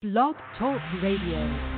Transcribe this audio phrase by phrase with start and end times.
[0.00, 1.77] Blog Talk Radio.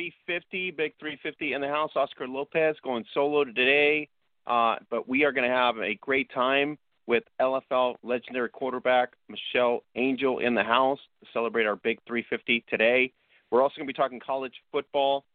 [0.00, 1.90] 350, Big 350 in the house.
[1.94, 4.08] Oscar Lopez going solo today,
[4.46, 9.82] uh, but we are going to have a great time with LFL legendary quarterback Michelle
[9.96, 13.12] Angel in the house to celebrate our Big 350 today.
[13.50, 15.26] We're also going to be talking college football,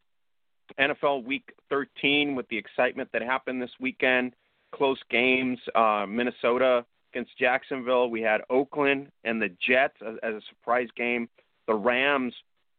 [0.79, 4.33] NFL Week 13 with the excitement that happened this weekend,
[4.73, 8.09] close games, uh, Minnesota against Jacksonville.
[8.09, 11.29] We had Oakland and the Jets as, as a surprise game.
[11.67, 12.33] The Rams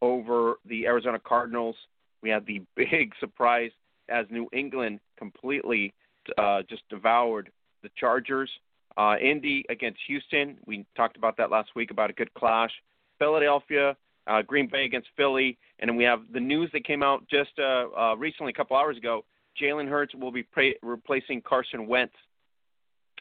[0.06, 1.76] over the Arizona Cardinals.
[2.22, 3.70] We had the big surprise
[4.08, 5.92] as New England completely
[6.38, 7.50] uh, just devoured
[7.82, 8.50] the Chargers.
[8.96, 10.56] Uh, Indy against Houston.
[10.64, 12.70] We talked about that last week about a good clash.
[13.18, 17.22] Philadelphia, uh, Green Bay against Philly, and then we have the news that came out
[17.28, 19.24] just uh, uh, recently, a couple hours ago.
[19.60, 22.14] Jalen Hurts will be pre- replacing Carson Wentz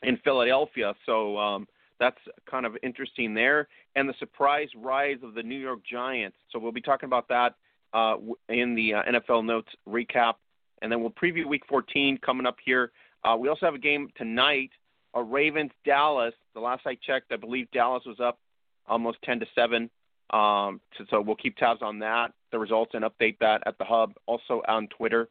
[0.03, 0.93] in Philadelphia.
[1.05, 1.67] So um,
[1.99, 2.17] that's
[2.49, 3.67] kind of interesting there.
[3.95, 6.37] And the surprise rise of the New York Giants.
[6.51, 7.55] So we'll be talking about that
[7.93, 8.17] uh,
[8.49, 10.35] in the uh, NFL Notes recap.
[10.81, 12.91] And then we'll preview Week 14 coming up here.
[13.23, 14.71] Uh, we also have a game tonight,
[15.13, 16.33] a Ravens Dallas.
[16.53, 18.39] The last I checked, I believe Dallas was up
[18.87, 19.89] almost 10 to 7.
[20.31, 23.85] Um, so, so we'll keep tabs on that, the results, and update that at the
[23.85, 25.29] hub, also on Twitter.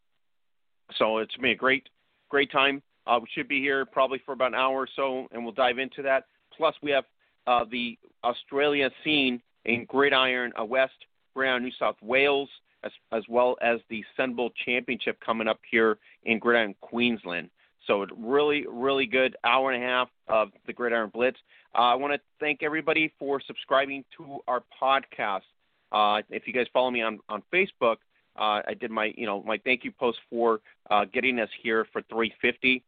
[0.96, 1.88] So it's been a great,
[2.28, 2.82] great time.
[3.06, 5.78] Uh, we should be here probably for about an hour or so, and we'll dive
[5.78, 6.24] into that.
[6.56, 7.04] Plus, we have
[7.46, 10.94] uh, the Australia scene in Gridiron uh, West,
[11.34, 12.48] Gridiron New South Wales,
[12.82, 17.50] as, as well as the Sunbowl Championship coming up here in Gridiron Queensland.
[17.86, 21.38] So really, really good hour and a half of the Gridiron Blitz.
[21.74, 25.42] Uh, I want to thank everybody for subscribing to our podcast.
[25.92, 27.96] Uh, if you guys follow me on on Facebook,
[28.36, 31.86] uh, I did my you know my thank you post for uh, getting us here
[31.92, 32.82] for 350.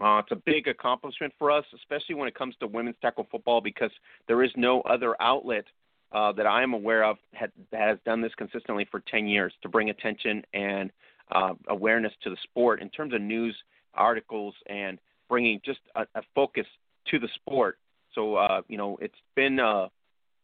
[0.00, 3.60] Uh, it's a big accomplishment for us, especially when it comes to women's tackle football,
[3.60, 3.90] because
[4.28, 5.64] there is no other outlet
[6.12, 9.52] uh, that I am aware of had, that has done this consistently for 10 years
[9.62, 10.90] to bring attention and
[11.30, 13.56] uh, awareness to the sport in terms of news
[13.94, 16.66] articles and bringing just a, a focus
[17.10, 17.78] to the sport.
[18.14, 19.90] So, uh, you know, it's been a,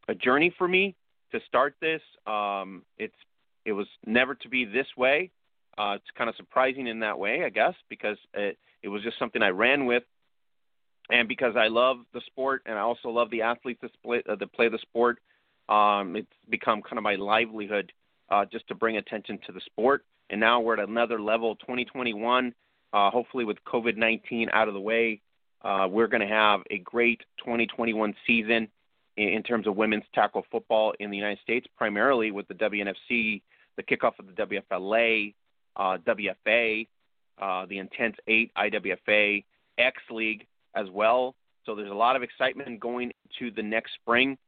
[0.09, 0.95] a journey for me
[1.33, 2.03] to start this.
[2.27, 3.15] Um, it's
[3.65, 5.33] it was never to be this way.
[5.77, 9.19] Uh, it's kind of surprising in that way, I guess, because it, it was just
[9.19, 10.05] something I ran with,
[11.11, 14.37] and because I love the sport and I also love the athletes that, split, uh,
[14.37, 15.19] that play the sport.
[15.69, 17.93] Um, it's become kind of my livelihood
[18.31, 20.05] uh, just to bring attention to the sport.
[20.31, 22.55] And now we're at another level, 2021.
[22.93, 25.21] Uh, hopefully, with COVID 19 out of the way,
[25.63, 28.69] uh, we're going to have a great 2021 season
[29.17, 33.43] in, in terms of women's tackle football in the United States, primarily with the WNFC,
[33.77, 35.35] the kickoff of the WFLA,
[35.77, 36.89] uh, WFA,
[37.41, 39.45] uh, the Intense 8 IWFA
[39.79, 41.35] X League as well.
[41.65, 44.39] So there's a lot of excitement going to the next spring,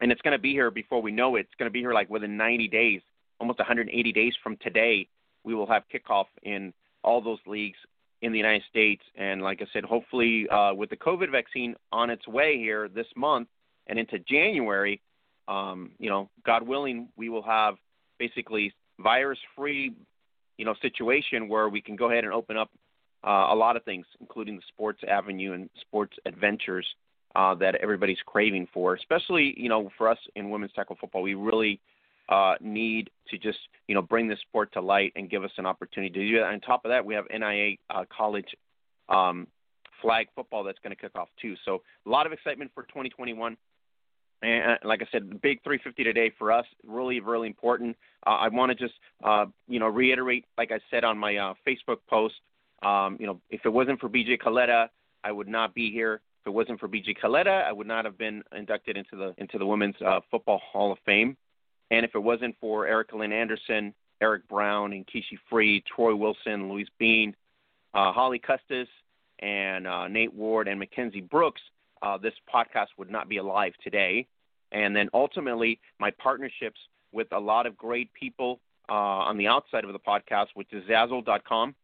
[0.00, 1.40] and it's going to be here before we know it.
[1.40, 3.00] It's going to be here like within 90 days,
[3.40, 5.08] almost 180 days from today.
[5.42, 7.78] We will have kickoff in all those leagues
[8.20, 12.08] in the United States, and like I said, hopefully uh, with the COVID vaccine on
[12.08, 13.48] its way here this month
[13.86, 15.02] and into January,
[15.46, 17.74] um, you know, God willing, we will have
[18.18, 19.92] basically virus-free
[20.58, 22.70] you know situation where we can go ahead and open up
[23.26, 26.86] uh, a lot of things, including the sports avenue and sports adventures
[27.34, 28.94] uh, that everybody's craving for.
[28.94, 31.80] Especially you know for us in women's tackle football, we really
[32.28, 35.66] uh, need to just you know bring this sport to light and give us an
[35.66, 36.46] opportunity to do that.
[36.46, 38.48] On top of that, we have NIA uh, college
[39.08, 39.46] um,
[40.00, 41.54] flag football that's going to kick off too.
[41.64, 43.56] So a lot of excitement for 2021.
[44.42, 47.96] And uh, like I said, the big 350 today for us really, really important.
[48.26, 51.54] Uh, I want to just, uh, you know, reiterate, like I said on my uh,
[51.66, 52.34] Facebook post,
[52.82, 54.88] um, you know, if it wasn't for BJ Coletta,
[55.22, 56.20] I would not be here.
[56.42, 59.56] If it wasn't for BJ Coletta, I would not have been inducted into the into
[59.56, 61.36] the Women's uh, Football Hall of Fame.
[61.90, 66.68] And if it wasn't for Erica Lynn Anderson, Eric Brown, and Kishi Free, Troy Wilson,
[66.68, 67.34] Louise Bean,
[67.94, 68.88] uh, Holly Custis,
[69.38, 71.60] and Nate Ward, and Mackenzie Brooks,
[72.04, 74.26] uh, this podcast would not be alive today.
[74.70, 76.78] And then ultimately, my partnerships
[77.12, 80.84] with a lot of great people uh, on the outside of the podcast, which is
[80.84, 81.74] Zazzle.com.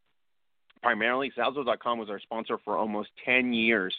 [0.83, 3.95] Primarily, Zazzle.com was our sponsor for almost 10 years.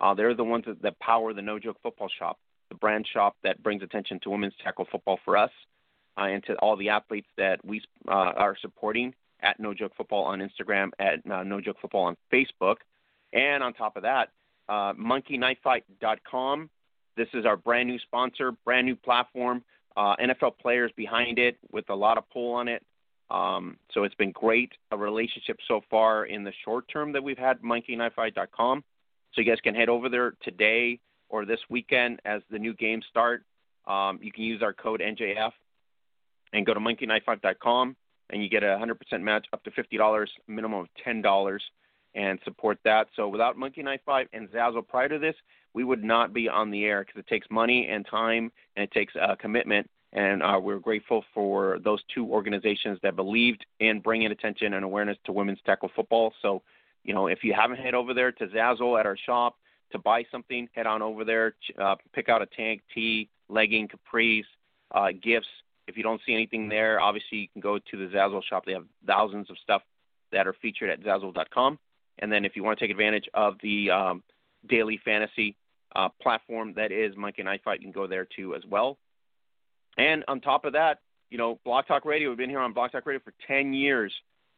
[0.00, 2.38] Uh, they're the ones that, that power the No Joke Football Shop,
[2.68, 5.50] the brand shop that brings attention to women's tackle football for us
[6.16, 10.24] uh, and to all the athletes that we uh, are supporting at No Joke Football
[10.24, 12.76] on Instagram, at uh, No Joke Football on Facebook.
[13.32, 14.30] And on top of that,
[14.68, 16.70] uh, monkeyknifefight.com.
[17.16, 19.64] This is our brand new sponsor, brand new platform.
[19.96, 22.84] Uh, NFL players behind it with a lot of pull on it.
[23.30, 27.38] Um, so it's been great a relationship so far in the short term that we've
[27.38, 28.84] had monkeyknifefight.com.
[29.32, 33.04] So you guys can head over there today or this weekend as the new games
[33.10, 33.42] start.
[33.86, 35.52] Um, you can use our code NJF
[36.52, 37.96] and go to monkeyknifefight.com
[38.30, 41.58] and you get a 100% match up to $50, minimum of $10
[42.16, 43.06] and support that.
[43.14, 45.36] So without Monkey Knife Fight and Zazzle prior to this,
[45.74, 48.90] we would not be on the air because it takes money and time and it
[48.90, 49.88] takes uh, commitment.
[50.14, 55.18] And uh, we're grateful for those two organizations that believed in bringing attention and awareness
[55.26, 56.32] to women's tackle football.
[56.40, 56.62] So,
[57.04, 59.56] you know, if you haven't head over there to Zazzle at our shop
[59.92, 64.44] to buy something, head on over there, uh, pick out a tank, tee, legging, capris,
[64.92, 65.48] uh, gifts.
[65.86, 68.64] If you don't see anything there, obviously you can go to the Zazzle shop.
[68.64, 69.82] They have thousands of stuff
[70.32, 71.78] that are featured at Zazzle.com.
[72.18, 74.22] And then if you want to take advantage of the um,
[74.68, 75.56] daily fantasy
[75.94, 78.98] uh, platform that is Monkey Knife Fight, you can go there too as well.
[79.98, 80.98] And on top of that,
[81.30, 84.12] you know, Blog Talk Radio, we've been here on Blog Talk Radio for 10 years.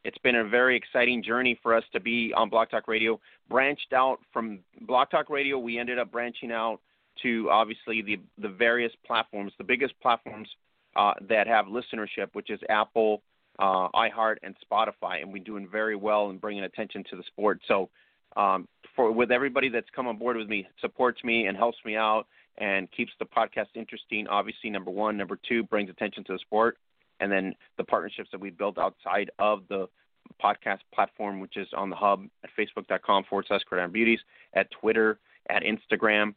[0.04, 3.20] It's been a very exciting journey for us to be on Blog Talk Radio.
[3.48, 6.80] Branched out from Blog Talk Radio, we ended up branching out
[7.22, 10.48] to obviously the the various platforms, the biggest platforms
[10.96, 13.22] uh, that have listenership, which is Apple,
[13.58, 17.60] uh, iHeart, and Spotify, and we're doing very well in bringing attention to the sport.
[17.66, 17.90] So,
[18.36, 21.96] um, for with everybody that's come on board with me, supports me and helps me
[21.96, 22.26] out
[22.58, 24.26] and keeps the podcast interesting.
[24.26, 26.76] Obviously, number one, number two, brings attention to the sport,
[27.20, 29.88] and then the partnerships that we built outside of the
[30.42, 34.20] podcast platform, which is on the hub at facebook.com forward slash Gridiron Beauties,
[34.54, 35.18] at Twitter,
[35.48, 36.34] at Instagram.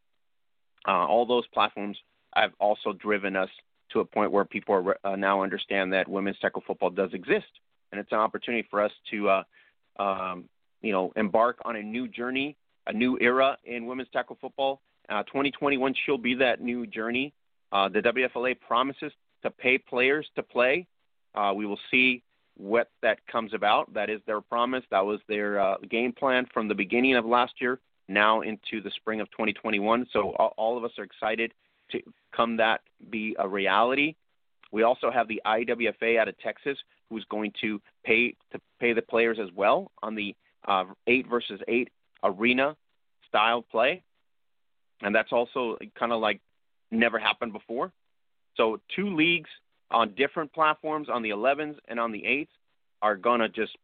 [0.87, 1.97] Uh, all those platforms
[2.35, 3.49] have also driven us
[3.93, 7.47] to a point where people are, uh, now understand that women's tackle football does exist,
[7.91, 9.43] and it's an opportunity for us to, uh,
[9.99, 10.45] um,
[10.81, 12.57] you know, embark on a new journey,
[12.87, 14.81] a new era in women's tackle football.
[15.09, 17.33] Uh, 2021 shall be that new journey.
[17.71, 19.11] Uh, the WFLA promises
[19.43, 20.87] to pay players to play.
[21.33, 22.23] Uh, we will see
[22.57, 23.93] what that comes about.
[23.93, 24.83] That is their promise.
[24.91, 28.91] That was their uh, game plan from the beginning of last year, now into the
[28.91, 30.07] spring of 2021.
[30.11, 31.53] So all, all of us are excited
[31.91, 32.01] to
[32.35, 34.15] come that be a reality.
[34.71, 36.77] We also have the IWFA out of Texas,
[37.09, 40.35] who's going to pay to pay the players as well on the
[40.67, 41.89] uh, eight versus eight
[42.23, 42.75] arena
[43.27, 44.03] style play,
[45.01, 46.41] and that's also kind of like
[46.91, 47.91] never happened before.
[48.55, 49.49] So two leagues
[49.89, 52.47] on different platforms on the 11s and on the 8s
[53.01, 53.75] are gonna just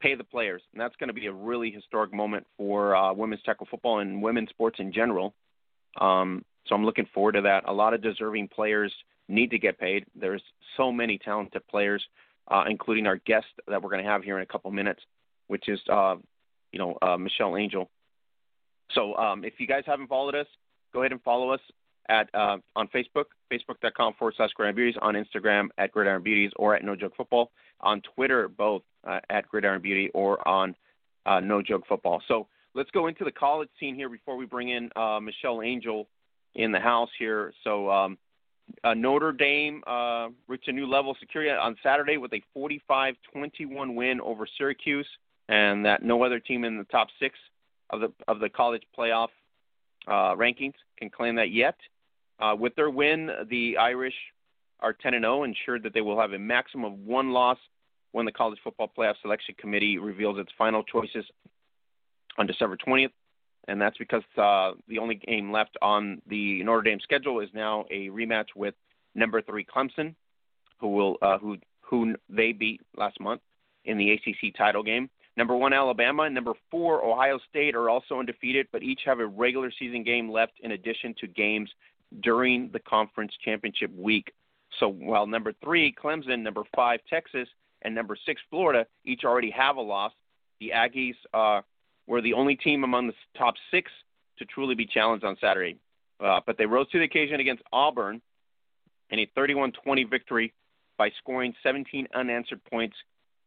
[0.00, 3.42] pay the players, and that's going to be a really historic moment for uh, women's
[3.42, 5.34] tackle football and women's sports in general.
[6.00, 7.64] Um, so I'm looking forward to that.
[7.66, 8.92] A lot of deserving players
[9.28, 10.06] need to get paid.
[10.14, 10.42] There's
[10.76, 12.04] so many talented players,
[12.48, 15.00] uh, including our guest that we're going to have here in a couple minutes,
[15.46, 16.16] which is uh,
[16.72, 17.88] you know uh, Michelle Angel.
[18.92, 20.46] So um, if you guys haven't followed us,
[20.92, 21.60] go ahead and follow us
[22.08, 26.74] at uh, on Facebook, facebook.com forward slash Gridiron Beauties, on Instagram at Gridiron Beauties or
[26.74, 30.74] at No Joke Football, on Twitter both uh, at Gridiron Beauty or on
[31.26, 32.20] uh, No Joke Football.
[32.26, 34.90] So let's go into the college scene here before we bring in
[35.22, 36.08] Michelle Angel
[36.54, 37.52] in the house here.
[37.64, 38.18] So um,
[38.84, 43.94] uh, Notre Dame uh, reached a new level of security on Saturday with a 45-21
[43.94, 45.08] win over Syracuse,
[45.48, 47.38] and that no other team in the top six
[47.90, 49.28] of the of the college playoff
[50.06, 51.76] uh, rankings can claim that yet.
[52.38, 54.14] Uh, with their win, the Irish
[54.80, 57.58] are 10 and 0, ensured that they will have a maximum of one loss
[58.12, 61.24] when the College Football Playoff Selection Committee reveals its final choices
[62.38, 63.10] on December 20th
[63.68, 67.84] and that's because uh, the only game left on the Notre Dame schedule is now
[67.90, 68.74] a rematch with
[69.14, 70.14] number three Clemson,
[70.78, 73.40] who will uh, who who they beat last month
[73.84, 75.10] in the ACC title game.
[75.36, 79.26] Number one Alabama and number four Ohio State are also undefeated, but each have a
[79.26, 81.70] regular season game left in addition to games
[82.22, 84.32] during the conference championship week.
[84.78, 87.48] So while number three Clemson, number five Texas,
[87.82, 90.12] and number six Florida each already have a loss,
[90.60, 91.62] the Aggies uh,
[92.06, 93.90] were the only team among the top six
[94.38, 95.76] to truly be challenged on Saturday.
[96.18, 98.20] Uh, but they rose to the occasion against Auburn
[99.10, 100.52] in a 31-20 victory
[100.98, 102.96] by scoring 17 unanswered points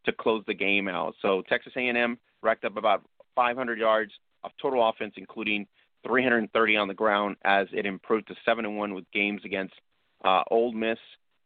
[0.05, 1.15] to close the game out.
[1.21, 3.03] So Texas A&M racked up about
[3.35, 4.11] 500 yards
[4.43, 5.67] of total offense, including
[6.05, 9.73] 330 on the ground, as it improved to seven and one with games against
[10.23, 10.97] uh, Ole Miss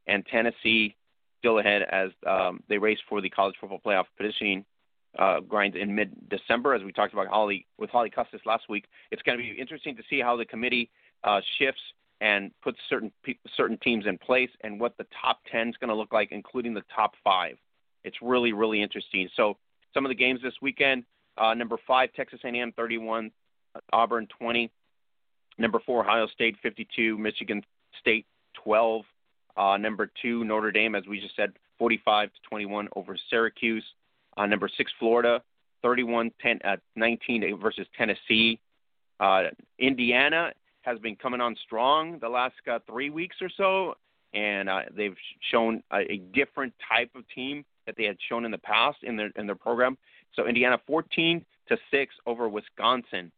[0.07, 0.95] and Tennessee
[1.39, 4.65] still ahead as um, they race for the college football playoff positioning
[5.17, 8.85] uh, grind in mid-December, as we talked about Holly with Holly Custis last week.
[9.11, 10.89] It's going to be interesting to see how the committee
[11.23, 11.81] uh, shifts
[12.21, 15.89] and puts certain pe- certain teams in place, and what the top ten is going
[15.89, 17.57] to look like, including the top five.
[18.03, 19.29] it's really really interesting.
[19.35, 19.57] So
[19.93, 21.03] some of the games this weekend:
[21.37, 23.31] uh, number five Texas A&M 31,
[23.93, 24.71] Auburn 20.
[25.59, 27.63] Number four Ohio State 52, Michigan
[27.99, 28.25] State
[28.63, 29.03] 12.
[29.55, 33.83] Uh, number two Notre Dame, as we just said, 45 to 21 over Syracuse.
[34.37, 35.41] Uh, number six Florida
[35.81, 38.59] 31 10 uh, 19 versus Tennessee.
[39.19, 39.43] Uh,
[39.79, 40.51] Indiana
[40.81, 43.95] has been coming on strong the last uh, three weeks or so,
[44.33, 45.15] and uh, they've
[45.51, 49.15] shown a, a different type of team that they had shown in the past in
[49.15, 49.97] their in their program.
[50.35, 53.31] So Indiana 14 to six over Wisconsin,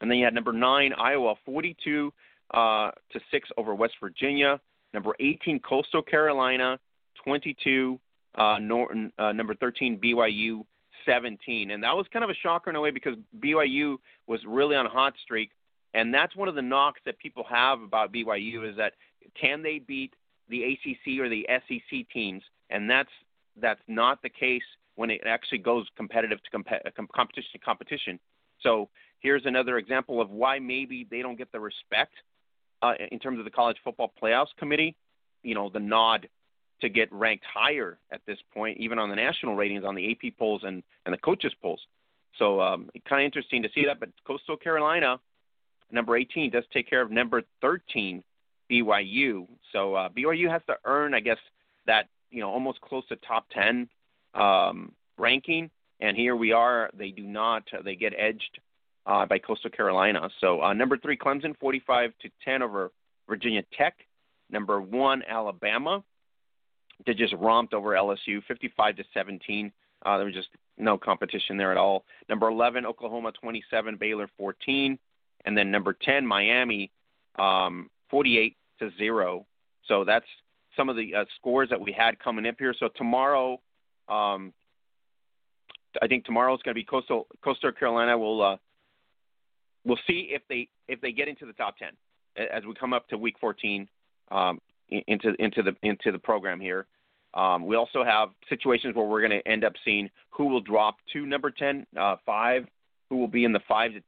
[0.00, 2.12] and then you had number nine Iowa 42
[2.52, 4.60] uh, to six over West Virginia.
[4.92, 6.78] Number 18 Coastal Carolina
[7.24, 7.98] 22.
[8.34, 10.64] Uh, Norton, uh, number 13 BYU
[11.06, 14.74] 17, and that was kind of a shocker in a way because BYU was really
[14.74, 15.50] on a hot streak,
[15.92, 18.94] and that's one of the knocks that people have about BYU is that
[19.40, 20.14] can they beat
[20.48, 23.10] the ACC or the SEC teams, and that's
[23.60, 24.62] that's not the case
[24.96, 28.18] when it actually goes competitive to comp- uh, competition to competition.
[28.60, 28.88] So
[29.20, 32.14] here's another example of why maybe they don't get the respect
[32.82, 34.96] uh, in terms of the college football playoffs committee.
[35.42, 36.28] You know, the nod
[36.84, 40.36] to get ranked higher at this point, even on the national ratings, on the AP
[40.38, 41.80] polls and, and the coaches polls.
[42.38, 44.00] So um, kind of interesting to see that.
[44.00, 45.18] But Coastal Carolina,
[45.90, 48.22] number 18, does take care of number 13,
[48.70, 49.46] BYU.
[49.72, 51.38] So uh, BYU has to earn, I guess,
[51.86, 53.88] that you know almost close to top 10
[54.34, 55.70] um, ranking.
[56.00, 56.90] And here we are.
[56.92, 57.62] They do not.
[57.82, 58.60] They get edged
[59.06, 60.28] uh, by Coastal Carolina.
[60.42, 62.90] So uh, number three, Clemson, 45 to 10 over
[63.26, 63.94] Virginia Tech.
[64.50, 66.04] Number one, Alabama,
[67.06, 69.72] they just romped over LSU, 55 to 17.
[70.04, 72.04] Uh, there was just no competition there at all.
[72.28, 74.98] Number 11, Oklahoma 27, Baylor 14,
[75.44, 76.90] and then number 10, Miami
[77.38, 79.46] um, 48 to zero.
[79.86, 80.26] So that's
[80.76, 82.74] some of the uh, scores that we had coming up here.
[82.78, 83.60] So tomorrow,
[84.08, 84.52] um,
[86.02, 88.18] I think tomorrow is going to be Coastal Coastal Carolina.
[88.18, 88.56] Will uh,
[89.84, 91.88] we'll see if they if they get into the top 10
[92.36, 93.88] as we come up to week 14
[94.30, 96.86] um, into into the into the program here.
[97.34, 100.98] Um, we also have situations where we're going to end up seeing who will drop
[101.12, 102.64] to number 10, uh, five,
[103.10, 104.00] who will be in the five to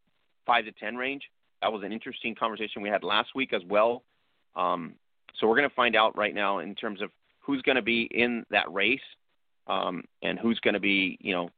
[0.47, 1.23] five to 10 range.
[1.61, 4.05] That was an interesting conversation we had last week as well.
[4.55, 4.95] Um,
[5.39, 8.09] so we're going to find out right now in terms of who's going to be
[8.13, 9.01] in that race
[9.67, 11.51] um, and who's going to be, you know,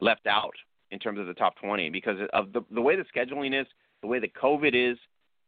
[0.00, 0.54] left out
[0.90, 3.66] in terms of the top 20 because of the, the way the scheduling is,
[4.02, 4.98] the way the COVID is,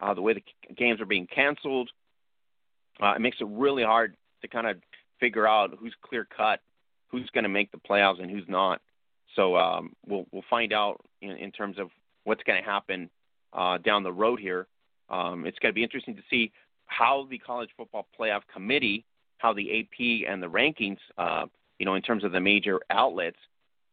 [0.00, 1.90] uh, the way the games are being canceled.
[3.00, 4.76] Uh, it makes it really hard to kind of
[5.19, 6.61] figure out who's clear cut,
[7.09, 8.80] who's going to make the playoffs and who's not.
[9.37, 11.90] So um, we'll we'll find out in, in terms of
[12.25, 13.11] what's going to happen
[13.52, 14.66] uh, down the road here.
[15.09, 16.52] Um, it's going to be interesting to see
[16.87, 19.04] how the college football playoff committee,
[19.38, 21.47] how the AP and the rankings, uh,
[21.78, 23.38] you know, in terms of the major outlets,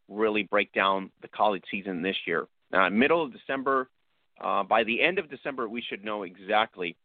[0.10, 2.48] really break down the college season this year.
[2.72, 3.90] Now, middle of December,
[4.42, 6.96] uh, by the end of December, we should know exactly,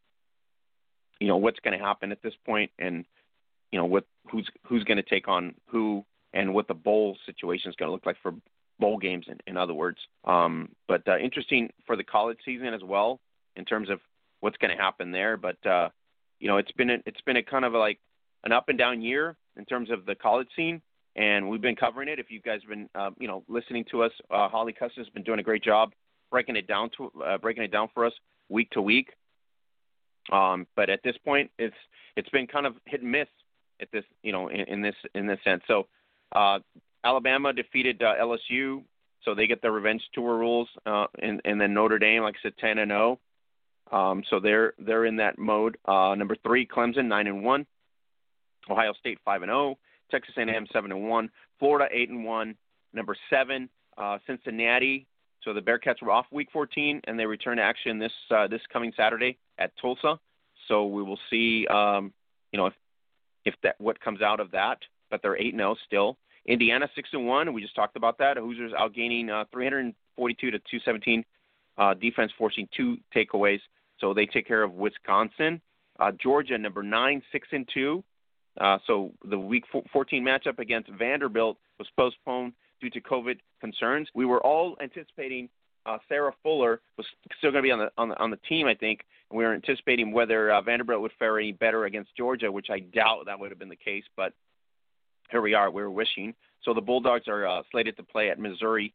[1.23, 3.05] you know, what's going to happen at this point and
[3.71, 6.03] you know what who's who's going to take on who
[6.33, 8.33] and what the bowl situation is going to look like for
[8.77, 9.27] bowl games.
[9.29, 13.21] In, in other words, um, but uh, interesting for the college season as well
[13.55, 14.01] in terms of
[14.41, 15.37] what's going to happen there.
[15.37, 15.89] But uh,
[16.41, 17.99] you know, it's been a, it's been a kind of like
[18.43, 20.81] an up and down year in terms of the college scene,
[21.15, 22.19] and we've been covering it.
[22.19, 25.09] If you guys have been uh, you know listening to us, uh, Holly Custis has
[25.09, 25.93] been doing a great job
[26.29, 28.13] breaking it down to uh, breaking it down for us
[28.49, 29.11] week to week.
[30.31, 31.75] Um, but at this point, it's
[32.15, 33.27] it's been kind of hit and miss
[33.81, 35.63] at this, you know, in, in this in this sense.
[35.67, 35.87] So
[36.33, 36.59] uh,
[37.03, 38.83] Alabama defeated uh, LSU,
[39.23, 42.43] so they get the revenge tour rules, uh, and, and then Notre Dame, like I
[42.43, 43.19] said, ten and zero.
[43.91, 43.97] Oh.
[43.97, 45.77] Um, so they're they're in that mode.
[45.85, 47.65] Uh, number three, Clemson, nine and one.
[48.69, 49.71] Ohio State, five and zero.
[49.71, 49.77] Oh.
[50.09, 51.29] Texas A&M, seven and one.
[51.59, 52.55] Florida, eight and one.
[52.93, 55.07] Number seven, uh, Cincinnati.
[55.43, 58.61] So the Bearcats were off Week 14, and they return to action this uh, this
[58.71, 60.19] coming Saturday at Tulsa.
[60.67, 62.13] So we will see, um,
[62.51, 62.73] you know, if
[63.45, 64.79] if that what comes out of that.
[65.09, 66.17] But they're eight zero still.
[66.45, 67.53] Indiana six and one.
[67.53, 68.37] We just talked about that.
[68.37, 71.23] Hoosiers outgaining uh, 342 to 217.
[71.77, 73.59] Uh, defense forcing two takeaways,
[73.99, 75.59] so they take care of Wisconsin.
[75.99, 78.03] Uh, Georgia number nine six and two.
[78.59, 82.53] Uh, so the week 14 matchup against Vanderbilt was postponed
[82.83, 84.07] due to COVID concerns.
[84.13, 85.49] We were all anticipating
[85.85, 87.05] uh, Sarah Fuller was
[87.37, 88.99] still going to be on the, on the on the team, I think,
[89.33, 93.25] we were anticipating whether uh, Vanderbilt would fare any better against Georgia, which I doubt
[93.25, 94.03] that would have been the case.
[94.15, 94.33] But
[95.31, 95.71] here we are.
[95.71, 96.35] We are wishing.
[96.63, 98.93] So the Bulldogs are uh, slated to play at Missouri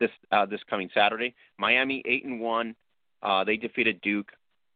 [0.00, 1.34] this uh, this coming Saturday.
[1.58, 2.74] Miami eight and one.
[3.22, 4.30] Uh, they defeated Duke,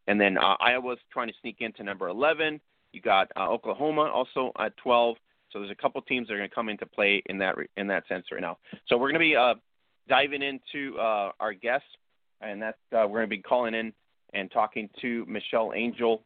[0.07, 2.61] and then uh, Iowa's trying to sneak into number eleven.
[2.91, 5.17] You got uh, Oklahoma also at twelve.
[5.53, 7.87] So there's a couple teams that are going to come into play in that in
[7.87, 8.57] that sense right now.
[8.87, 9.53] So we're going to be uh,
[10.09, 11.87] diving into uh, our guests,
[12.41, 13.93] and that's uh, we're going to be calling in
[14.33, 16.23] and talking to Michelle Angel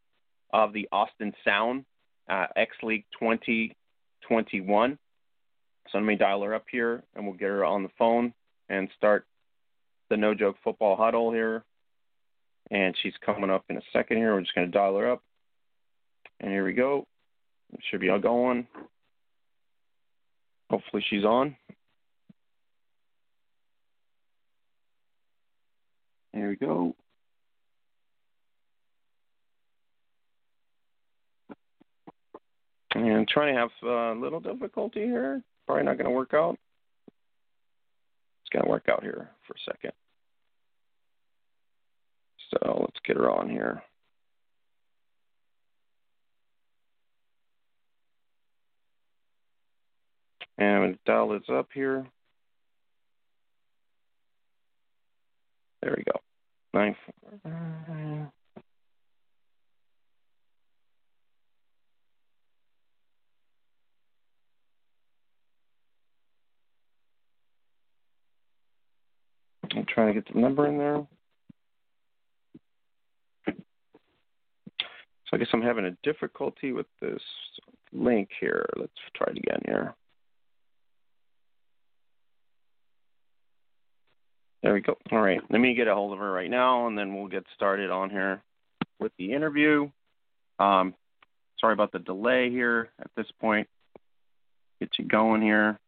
[0.52, 1.84] of the Austin Sound
[2.28, 4.98] uh, X League 2021.
[5.90, 8.32] So let me dial her up here, and we'll get her on the phone
[8.68, 9.26] and start
[10.10, 11.64] the No Joke Football Huddle here.
[12.70, 14.34] And she's coming up in a second here.
[14.34, 15.22] We're just going to dial her up.
[16.40, 17.06] And here we go.
[17.90, 18.66] Should be all going.
[20.70, 21.56] Hopefully she's on.
[26.34, 26.94] There we go.
[32.94, 35.42] And trying to have a little difficulty here.
[35.66, 36.58] Probably not going to work out.
[38.42, 39.92] It's going to work out here for a second.
[42.50, 43.82] So let's get her on here.
[50.58, 52.04] And I'm going to dial this up here.
[55.82, 56.18] There we go.
[56.74, 56.96] Nine.
[57.42, 58.32] Four.
[69.76, 71.06] I'm trying to get the number in there.
[73.46, 77.22] So I guess I'm having a difficulty with this
[77.92, 78.66] link here.
[78.76, 79.94] Let's try it again here.
[84.62, 84.96] There we go.
[85.12, 85.40] All right.
[85.50, 88.10] Let me get a hold of her right now, and then we'll get started on
[88.10, 88.42] here
[88.98, 89.88] with the interview.
[90.58, 90.94] Um,
[91.60, 93.68] sorry about the delay here at this point.
[94.80, 95.78] Get you going here.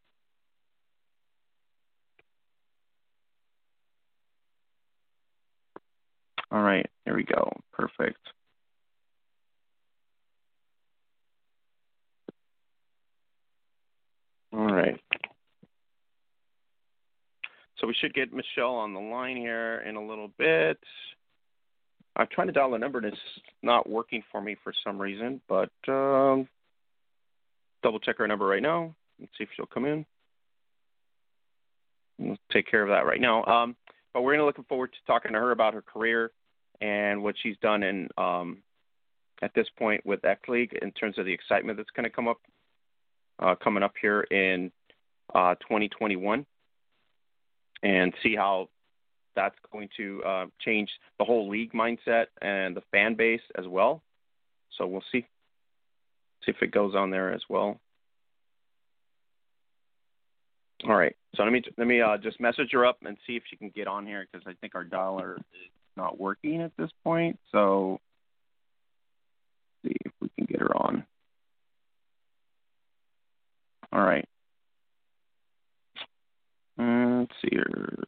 [6.52, 7.52] All right, here we go.
[7.72, 8.18] Perfect.
[14.52, 15.00] All right.
[17.80, 20.78] So we should get Michelle on the line here in a little bit.
[22.16, 23.16] I'm trying to dial the number and it's
[23.62, 26.46] not working for me for some reason, but um,
[27.82, 28.94] double check her number right now.
[29.18, 30.04] Let's see if she'll come in.
[32.18, 33.44] We'll take care of that right now.
[33.44, 33.76] Um,
[34.12, 36.32] but we're going to looking forward to talking to her about her career
[36.80, 38.58] and what she's done in um,
[39.40, 42.28] at this point with X League in terms of the excitement that's going to come
[42.28, 42.40] up
[43.38, 44.70] uh, coming up here in
[45.34, 46.44] uh, 2021,
[47.82, 48.68] and see how
[49.36, 54.02] that's going to uh, change the whole league mindset and the fan base as well.
[54.76, 55.26] So we'll see
[56.44, 57.78] see if it goes on there as well.
[60.84, 61.14] All right.
[61.36, 63.70] So let me let me uh, just message her up and see if she can
[63.70, 65.42] get on here because I think our dialer is
[65.96, 67.38] not working at this point.
[67.52, 68.00] So
[69.84, 71.04] see if we can get her on.
[73.92, 74.26] All right.
[77.20, 78.04] Let's see her.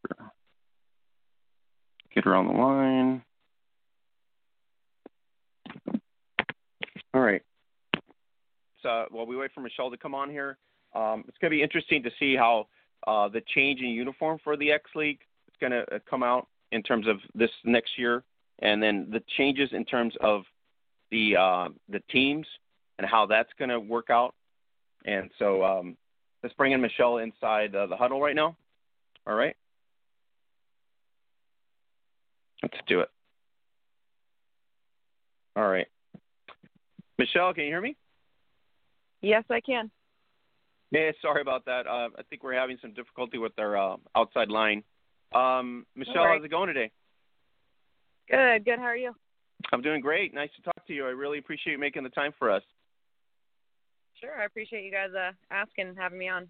[2.14, 3.22] Get her on the line.
[7.12, 7.42] All right.
[8.83, 10.57] So while we wait for Michelle to come on here,
[10.94, 12.68] um, it's going to be interesting to see how
[13.07, 16.48] uh, the change in uniform for the X League is going to uh, come out
[16.70, 18.25] in terms of this next year,
[18.61, 20.44] and then the changes in terms of
[21.11, 22.46] the uh, the teams
[22.98, 24.35] and how that's going to work out.
[25.05, 25.98] And so um,
[26.42, 28.57] let's bring in Michelle inside uh, the huddle right now.
[29.27, 29.55] All right,
[32.63, 33.09] let's do it.
[35.57, 35.87] All right,
[37.19, 37.97] Michelle, can you hear me?
[39.21, 39.91] Yes, I can.
[40.91, 41.87] Yeah, sorry about that.
[41.87, 44.83] Uh, I think we're having some difficulty with our uh, outside line.
[45.35, 46.37] Um, Michelle, right.
[46.37, 46.91] how's it going today?
[48.29, 48.79] Good, good.
[48.79, 49.15] How are you?
[49.73, 50.35] I'm doing great.
[50.35, 51.07] Nice to talk to you.
[51.07, 52.63] I really appreciate you making the time for us.
[54.21, 56.49] Sure, I appreciate you guys uh, asking and having me on.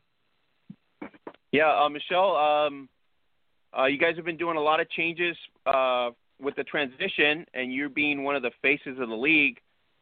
[1.53, 2.89] Yeah, uh, Michelle, um,
[3.79, 5.37] uh, you guys have been doing a lot of changes
[5.67, 6.11] uh,
[6.41, 9.59] with the transition, and you're being one of the faces of the league.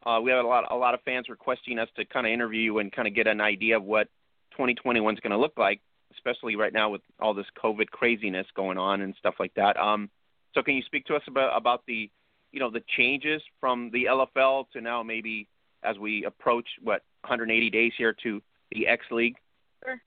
[0.06, 2.60] Uh, we have a lot, a lot of fans requesting us to kind of interview
[2.60, 4.06] you and kind of get an idea of what
[4.52, 5.80] 2021 is going to look like,
[6.12, 9.76] especially right now with all this COVID craziness going on and stuff like that.
[9.76, 10.08] Um,
[10.54, 12.08] so, can you speak to us about about the,
[12.52, 15.48] you know, the changes from the LFL to now maybe
[15.82, 19.36] as we approach what 180 days here to the X League?
[19.84, 20.00] Sure.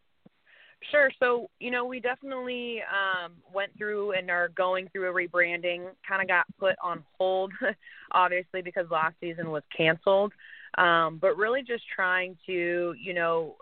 [0.91, 1.10] Sure.
[1.19, 5.86] So, you know, we definitely um, went through and are going through a rebranding.
[6.08, 7.54] Kind of got put on hold,
[8.12, 10.34] obviously, because last season was canceled.
[10.78, 13.56] Um, but really, just trying to, you know,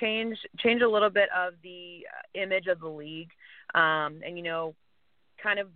[0.00, 3.30] change change a little bit of the uh, image of the league,
[3.74, 4.74] um, and you know,
[5.42, 5.68] kind of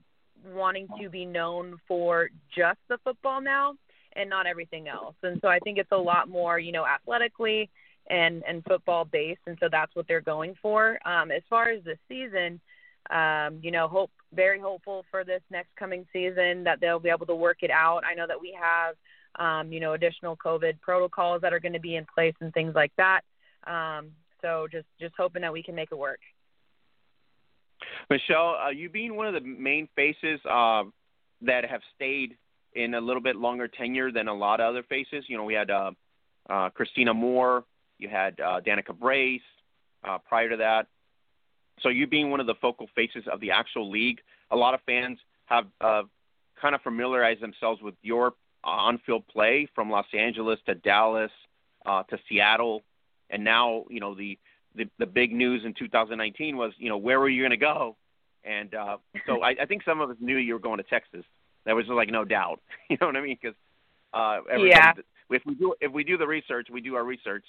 [0.46, 3.74] wanting to be known for just the football now
[4.14, 5.14] and not everything else.
[5.22, 7.68] And so I think it's a lot more, you know, athletically
[8.10, 10.98] and and football based, and so that's what they're going for.
[11.06, 12.60] Um, as far as the season,
[13.10, 17.26] um, you know, hope very hopeful for this next coming season that they'll be able
[17.26, 18.02] to work it out.
[18.04, 18.94] I know that we have,
[19.38, 22.74] um, you know, additional COVID protocols that are going to be in place and things
[22.74, 23.22] like that.
[23.66, 24.10] Um,
[24.42, 26.20] so just just hoping that we can make it work.
[28.10, 30.84] Michelle, uh, you being one of the main faces uh,
[31.42, 32.36] that have stayed
[32.74, 35.24] in a little bit longer tenure than a lot of other faces.
[35.28, 35.90] You know, we had uh,
[36.48, 37.64] uh, Christina Moore,
[37.98, 39.40] you had uh, Danica Brace
[40.04, 40.86] uh, prior to that.
[41.80, 44.80] So you being one of the focal faces of the actual league, a lot of
[44.86, 46.02] fans have uh,
[46.60, 48.34] kind of familiarized themselves with your
[48.64, 51.30] on-field play from Los Angeles to Dallas
[51.86, 52.82] uh, to Seattle,
[53.30, 54.38] and now you know the,
[54.74, 57.96] the the big news in 2019 was you know where were you going to go,
[58.44, 61.24] and uh, so I, I think some of us knew you were going to Texas.
[61.64, 63.38] That was just like no doubt, you know what I mean?
[63.40, 63.56] Because
[64.12, 64.92] uh, yeah.
[65.30, 67.44] if we do if we do the research, we do our research.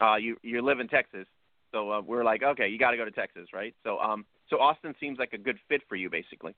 [0.00, 1.26] Uh, you you live in Texas,
[1.72, 3.74] so uh, we're like, okay, you got to go to Texas, right?
[3.84, 6.54] So um, so Austin seems like a good fit for you, basically.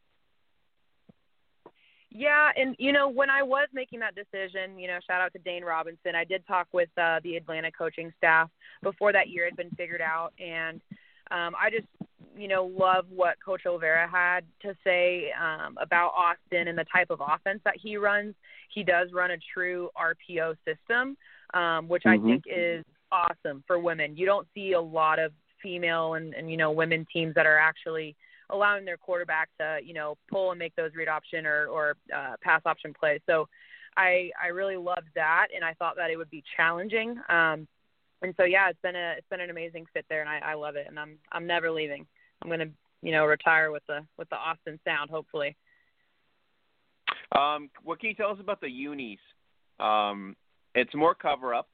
[2.15, 5.39] Yeah, and you know, when I was making that decision, you know, shout out to
[5.39, 6.15] Dane Robinson.
[6.15, 8.51] I did talk with uh, the Atlanta coaching staff
[8.83, 10.81] before that year had been figured out, and
[11.31, 11.87] um, I just,
[12.37, 17.11] you know, love what Coach Olvera had to say um, about Austin and the type
[17.11, 18.35] of offense that he runs.
[18.69, 21.17] He does run a true RPO system,
[21.55, 22.27] um, which mm-hmm.
[22.27, 24.17] I think is awesome for women.
[24.17, 27.59] You don't see a lot of female and, and you know women teams that are
[27.59, 28.17] actually
[28.51, 32.35] allowing their quarterback to you know pull and make those read option or or uh,
[32.43, 33.21] pass option plays.
[33.27, 33.49] So
[33.97, 37.19] I I really loved that, and I thought that it would be challenging.
[37.29, 37.69] Um,
[38.23, 40.55] and so yeah, it's been a it's been an amazing fit there, and I, I
[40.55, 42.07] love it, and I'm I'm never leaving.
[42.43, 42.71] I'm gonna
[43.03, 45.57] you know retire with the with the Austin sound, hopefully.
[47.37, 49.19] Um, what can you tell us about the unis?
[49.81, 50.37] Um,
[50.75, 51.69] it's more cover up.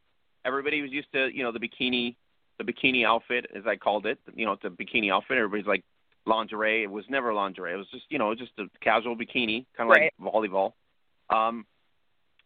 [0.45, 2.17] Everybody was used to you know the bikini
[2.59, 4.19] the bikini outfit as I called it.
[4.35, 5.39] You know, it's a bikini outfit.
[5.39, 5.85] Everybody's like
[6.27, 6.83] lingerie.
[6.83, 7.73] It was never lingerie.
[7.73, 10.13] It was just you know just a casual bikini, kind of right.
[10.21, 10.73] like volleyball.
[11.31, 11.67] Um,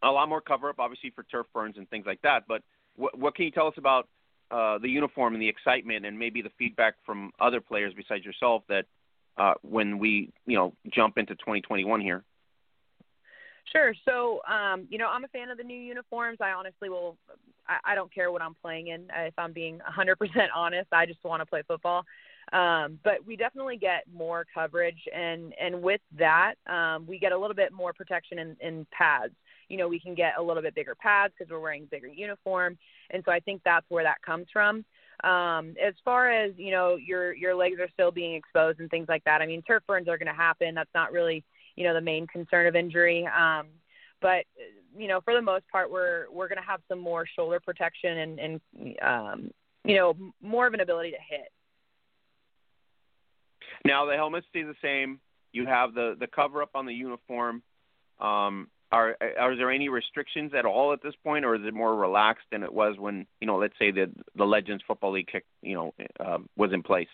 [0.03, 2.45] a lot more cover up, obviously for turf burns and things like that.
[2.49, 2.63] But
[2.97, 4.09] what, what can you tell us about
[4.51, 8.63] uh, the uniform and the excitement, and maybe the feedback from other players besides yourself
[8.69, 8.87] that
[9.39, 12.25] uh, when we you know jump into 2021 here?
[13.71, 13.95] Sure.
[14.07, 16.39] So, um, you know, I'm a fan of the new uniforms.
[16.41, 17.17] I honestly will.
[17.69, 19.07] I, I don't care what I'm playing in.
[19.15, 22.05] If I'm being 100% honest, I just want to play football.
[22.53, 27.39] Um, but we definitely get more coverage, and and with that, um, we get a
[27.39, 29.33] little bit more protection in, in pads.
[29.69, 32.77] You know, we can get a little bit bigger pads because we're wearing bigger uniform,
[33.11, 34.85] and so I think that's where that comes from.
[35.25, 39.07] Um, as far as you know, your your legs are still being exposed and things
[39.09, 39.41] like that.
[39.41, 40.75] I mean, turf burns are going to happen.
[40.75, 41.45] That's not really
[41.77, 43.27] you know the main concern of injury.
[43.27, 43.69] Um,
[44.21, 44.45] but
[44.97, 48.19] you know, for the most part, we're we're going to have some more shoulder protection
[48.19, 48.61] and and
[49.03, 49.51] um,
[49.85, 51.49] you know more of an ability to hit.
[53.85, 55.21] Now the helmets stay the same.
[55.53, 57.63] You have the the cover up on the uniform.
[58.21, 61.97] Um, are are there any restrictions at all at this point, or is it more
[61.97, 65.45] relaxed than it was when you know, let's say the the Legends Football League kick,
[65.63, 67.09] you know, uh, was in place?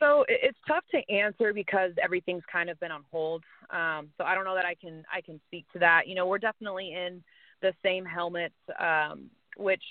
[0.00, 3.44] So it's tough to answer because everything's kind of been on hold.
[3.70, 6.08] Um, so I don't know that I can I can speak to that.
[6.08, 7.22] You know, we're definitely in
[7.60, 9.82] the same helmets, um, which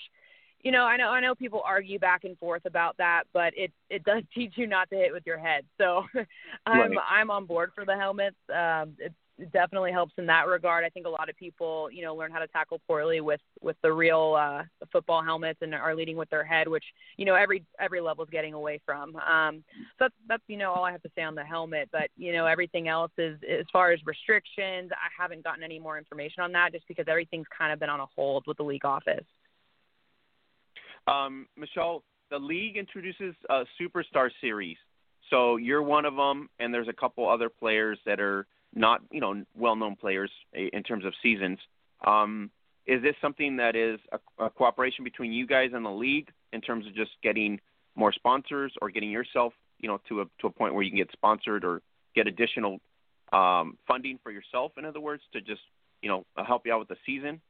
[0.62, 3.72] you know, I know I know people argue back and forth about that, but it
[3.88, 5.64] it does teach you not to hit with your head.
[5.78, 6.04] So
[6.66, 6.98] I'm right.
[7.08, 8.36] I'm on board for the helmets.
[8.52, 9.14] Um, it, it
[9.52, 10.84] definitely helps in that regard.
[10.84, 13.76] I think a lot of people, you know, learn how to tackle poorly with with
[13.82, 16.84] the real uh, football helmets and are leading with their head, which
[17.16, 19.16] you know every every level is getting away from.
[19.16, 19.64] Um,
[19.98, 21.88] so that's that's you know all I have to say on the helmet.
[21.92, 24.90] But you know everything else is as far as restrictions.
[24.92, 28.00] I haven't gotten any more information on that just because everything's kind of been on
[28.00, 29.24] a hold with the league office.
[31.06, 34.76] Um, Michelle, the league introduces a superstar series.
[35.30, 39.20] So you're one of them, and there's a couple other players that are not, you
[39.20, 41.58] know, well-known players in terms of seasons.
[42.06, 42.50] Um,
[42.86, 46.60] is this something that is a, a cooperation between you guys and the league in
[46.60, 47.60] terms of just getting
[47.94, 50.98] more sponsors or getting yourself, you know, to a to a point where you can
[50.98, 51.82] get sponsored or
[52.14, 52.80] get additional
[53.32, 54.72] um, funding for yourself?
[54.78, 55.60] In other words, to just,
[56.02, 57.40] you know, help you out with the season.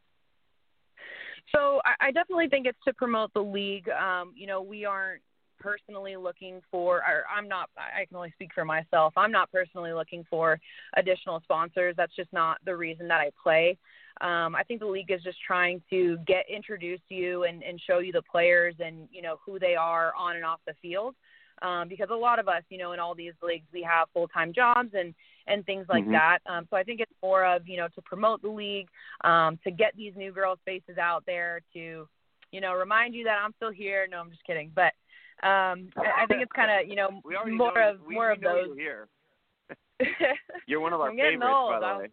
[1.53, 3.89] So I, I definitely think it's to promote the league.
[3.89, 5.23] Um, you know, we aren't
[5.61, 9.13] personally looking for or I'm not I can only speak for myself.
[9.17, 10.59] I'm not personally looking for
[10.97, 11.95] additional sponsors.
[11.97, 13.79] That's just not the reason that I play.
[14.21, 18.01] Um, I think the league is just trying to get introduce you and, and show
[18.01, 21.15] you the players and you know who they are on and off the field
[21.63, 24.29] um, because a lot of us, you know, in all these leagues, we have full
[24.29, 25.15] time jobs and
[25.47, 26.13] and things like mm-hmm.
[26.13, 26.39] that.
[26.47, 28.89] Um, so I think it's more of you know to promote the league,
[29.25, 32.09] um, to get these new girls' faces out there, to
[32.53, 34.07] you know, remind you that I'm still here.
[34.11, 34.71] No, I'm just kidding.
[34.75, 34.93] But
[35.43, 38.41] um, I, think it's kind of, you know, more know, of we, more we of
[38.41, 38.77] those.
[38.77, 39.09] You're here.
[40.67, 41.81] You're one of our favorites, old.
[41.81, 42.09] by the way.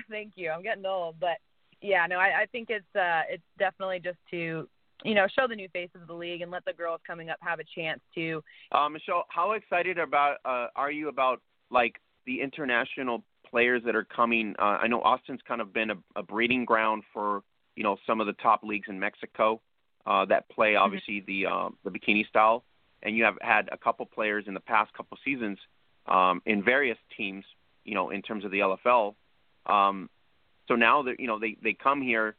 [0.10, 0.50] Thank you.
[0.50, 1.36] I'm getting old, but
[1.82, 4.68] yeah, no, I, I think it's uh, it's definitely just to
[5.04, 7.38] you know show the new faces of the league and let the girls coming up
[7.40, 8.42] have a chance to.
[8.70, 14.04] Uh, Michelle, how excited about uh, are you about like the international players that are
[14.04, 14.54] coming?
[14.58, 17.42] Uh, I know Austin's kind of been a, a breeding ground for
[17.76, 19.60] you know some of the top leagues in Mexico
[20.06, 22.64] uh, that play obviously the uh, the bikini style,
[23.02, 25.58] and you have had a couple players in the past couple seasons
[26.06, 27.44] um, in various teams,
[27.84, 29.14] you know, in terms of the LFL.
[29.66, 30.10] Um,
[30.68, 32.36] so now that you know they they come here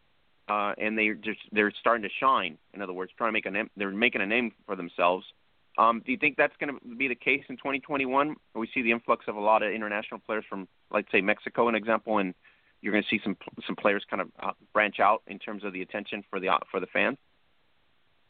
[0.48, 2.58] uh, and they just they're starting to shine.
[2.74, 5.26] In other words, trying to make a name, they're making a name for themselves.
[5.78, 8.36] Um, do you think that's going to be the case in 2021?
[8.54, 11.74] We see the influx of a lot of international players from, like, say, Mexico, an
[11.74, 12.36] example, and
[12.82, 15.74] you're going to see some some players kind of uh, branch out in terms of
[15.74, 17.18] the attention for the for the fans.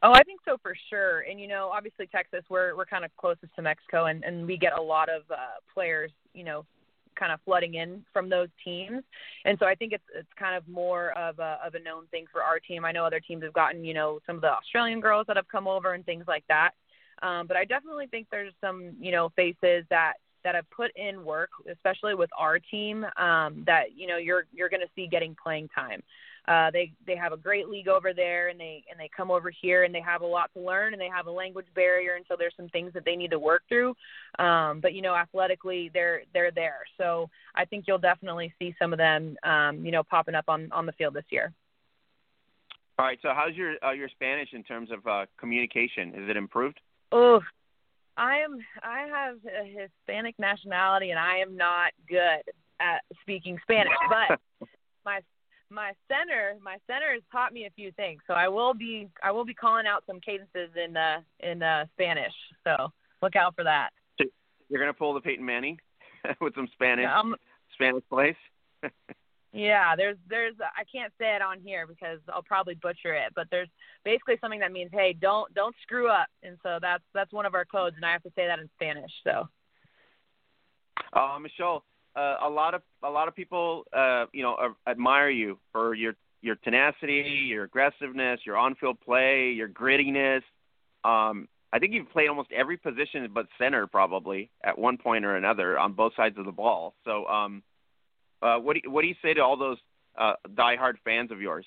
[0.03, 1.21] Oh, I think so for sure.
[1.21, 4.57] And you know, obviously Texas, we're we're kind of closest to Mexico, and and we
[4.57, 5.35] get a lot of uh,
[5.73, 6.65] players, you know,
[7.17, 9.01] kind of flooding in from those teams.
[9.45, 12.25] And so I think it's it's kind of more of a of a known thing
[12.31, 12.83] for our team.
[12.83, 15.47] I know other teams have gotten, you know, some of the Australian girls that have
[15.47, 16.71] come over and things like that.
[17.21, 21.23] Um, but I definitely think there's some, you know, faces that that have put in
[21.23, 25.35] work, especially with our team, um, that you know you're you're going to see getting
[25.41, 26.03] playing time.
[26.47, 29.49] Uh, they they have a great league over there, and they and they come over
[29.49, 32.25] here and they have a lot to learn, and they have a language barrier, and
[32.27, 33.95] so there's some things that they need to work through.
[34.39, 36.79] Um, but you know, athletically, they're they're there.
[36.97, 40.69] So I think you'll definitely see some of them, um, you know, popping up on
[40.73, 41.53] on the field this year.
[42.99, 43.19] All right.
[43.21, 46.10] So how's your uh, your Spanish in terms of uh, communication?
[46.10, 46.79] Is it improved?
[47.13, 47.41] Oh,
[48.17, 48.60] I am.
[48.84, 52.43] I have a Hispanic nationality, and I am not good
[52.79, 53.93] at speaking Spanish.
[54.10, 54.39] But
[55.06, 55.21] my
[55.73, 59.31] my center, my center has taught me a few things, so I will be I
[59.31, 62.33] will be calling out some cadences in uh, in uh, Spanish.
[62.63, 63.89] So look out for that.
[64.69, 65.77] You're going to pull the Peyton Manning
[66.41, 67.36] with some Spanish Um,
[67.73, 68.36] Spanish plays.
[69.53, 73.47] yeah, there's there's I can't say it on here because I'll probably butcher it, but
[73.51, 73.69] there's
[74.05, 77.55] basically something that means hey don't don't screw up, and so that's that's one of
[77.55, 79.12] our codes, and I have to say that in Spanish.
[79.23, 79.47] So.
[81.12, 81.83] Uh, Michelle,
[82.15, 85.93] uh, a lot of a lot of people, uh, you know, uh, admire you for
[85.93, 90.41] your your tenacity, your aggressiveness, your on-field play, your grittiness.
[91.04, 95.36] Um, I think you've played almost every position but center, probably at one point or
[95.38, 96.93] another on both sides of the ball.
[97.04, 97.63] So, um,
[98.41, 99.78] uh, what do you, what do you say to all those
[100.17, 101.65] uh, diehard fans of yours?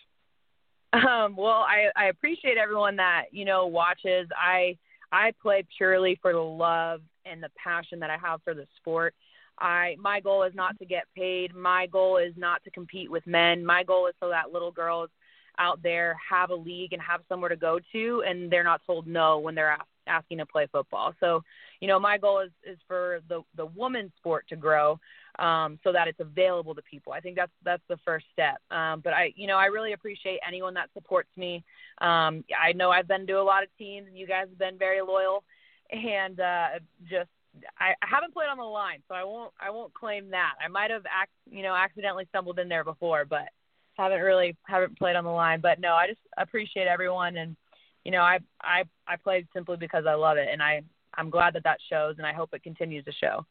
[0.93, 4.29] Um, well, I, I appreciate everyone that you know watches.
[4.37, 4.79] I
[5.11, 9.15] I play purely for the love and the passion that I have for the sport.
[9.59, 11.55] I my goal is not to get paid.
[11.55, 13.65] My goal is not to compete with men.
[13.65, 15.11] My goal is so that little girls
[15.59, 19.07] out there have a league and have somewhere to go to, and they're not told
[19.07, 21.15] no when they're asked, asking to play football.
[21.21, 21.43] So,
[21.81, 25.01] you know, my goal is is for the the women's sport to grow,
[25.39, 27.13] um, so that it's available to people.
[27.13, 28.59] I think that's that's the first step.
[28.71, 31.65] Um, but I, you know, I really appreciate anyone that supports me.
[32.01, 34.79] Um, I know I've been to a lot of teams, and you guys have been
[34.79, 35.43] very loyal,
[35.91, 36.69] and uh,
[37.09, 37.31] just
[37.79, 40.55] I, haven't played on the line, so I won't I won't claim that.
[40.65, 43.49] I might have act, you know accidentally stumbled in there before, but
[43.95, 45.61] haven't really haven't played on the line.
[45.61, 47.57] But no, I just appreciate everyone, and
[48.05, 50.83] you know I I I played simply because I love it, and I
[51.15, 53.45] I'm glad that that shows, and I hope it continues to show.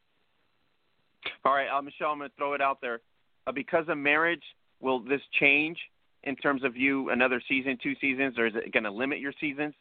[1.43, 3.01] All right, uh, Michelle, I'm going to throw it out there.
[3.47, 4.43] Uh, because of marriage,
[4.79, 5.77] will this change
[6.23, 9.33] in terms of you another season, two seasons, or is it going to limit your
[9.39, 9.73] seasons?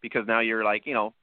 [0.00, 1.14] Because now you're like, you know,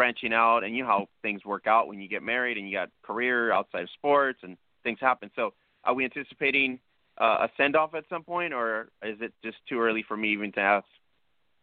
[0.00, 2.74] branching out, and you know how things work out when you get married and you
[2.74, 5.30] got career outside of sports and things happen.
[5.36, 5.52] So,
[5.84, 6.78] are we anticipating
[7.20, 10.32] uh, a send off at some point, or is it just too early for me
[10.32, 10.86] even to ask?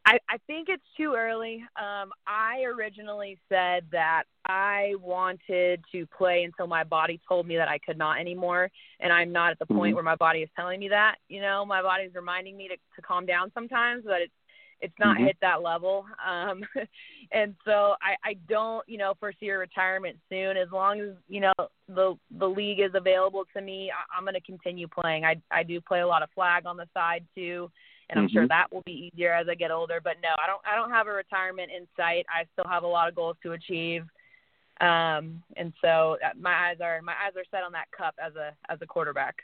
[0.05, 1.63] I, I think it's too early.
[1.77, 7.67] Um, I originally said that I wanted to play until my body told me that
[7.67, 8.69] I could not anymore,
[8.99, 9.95] and I'm not at the point Mhm.
[9.95, 11.15] where my body is telling me that.
[11.27, 14.33] You know, my body's reminding me to, to calm down sometimes, but it's
[14.81, 15.25] it's not Mhm.
[15.25, 16.05] hit that level.
[16.23, 16.63] Um,
[17.31, 20.57] and so I, I don't, you know, foresee a retirement soon.
[20.57, 21.53] As long as you know
[21.87, 25.25] the the league is available to me, I, I'm going to continue playing.
[25.25, 27.71] I I do play a lot of flag on the side too
[28.09, 28.49] and I'm sure Mhm.
[28.49, 29.99] that will be easier as I get older.
[29.99, 30.61] But no, I don't.
[30.65, 32.25] I don't have a retirement in sight.
[32.29, 34.05] I still have a lot of goals to achieve,
[34.79, 38.35] um, and so uh, my eyes are my eyes are set on that cup as
[38.35, 39.35] a as a quarterback.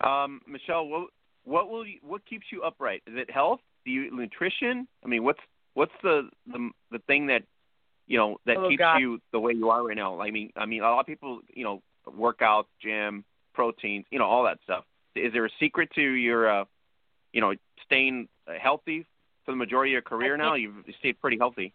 [0.00, 1.10] Um, Michelle, what
[1.50, 3.02] what will you, what keeps you upright?
[3.06, 3.60] Is it health?
[3.84, 4.86] Do you nutrition?
[5.04, 5.40] I mean, what's
[5.74, 7.42] what's the the the thing that
[8.06, 8.98] you know that Oh, keeps God.
[8.98, 10.20] you the way you are right now?
[10.20, 14.26] I mean, I mean, a lot of people, you know, workouts, gym, proteins, you know,
[14.26, 14.84] all that stuff.
[15.16, 16.64] Is there a secret to your uh,
[17.32, 18.28] you know, staying
[18.60, 19.06] healthy
[19.44, 20.54] for the majority of your career now?
[20.54, 21.72] You've stayed pretty healthy.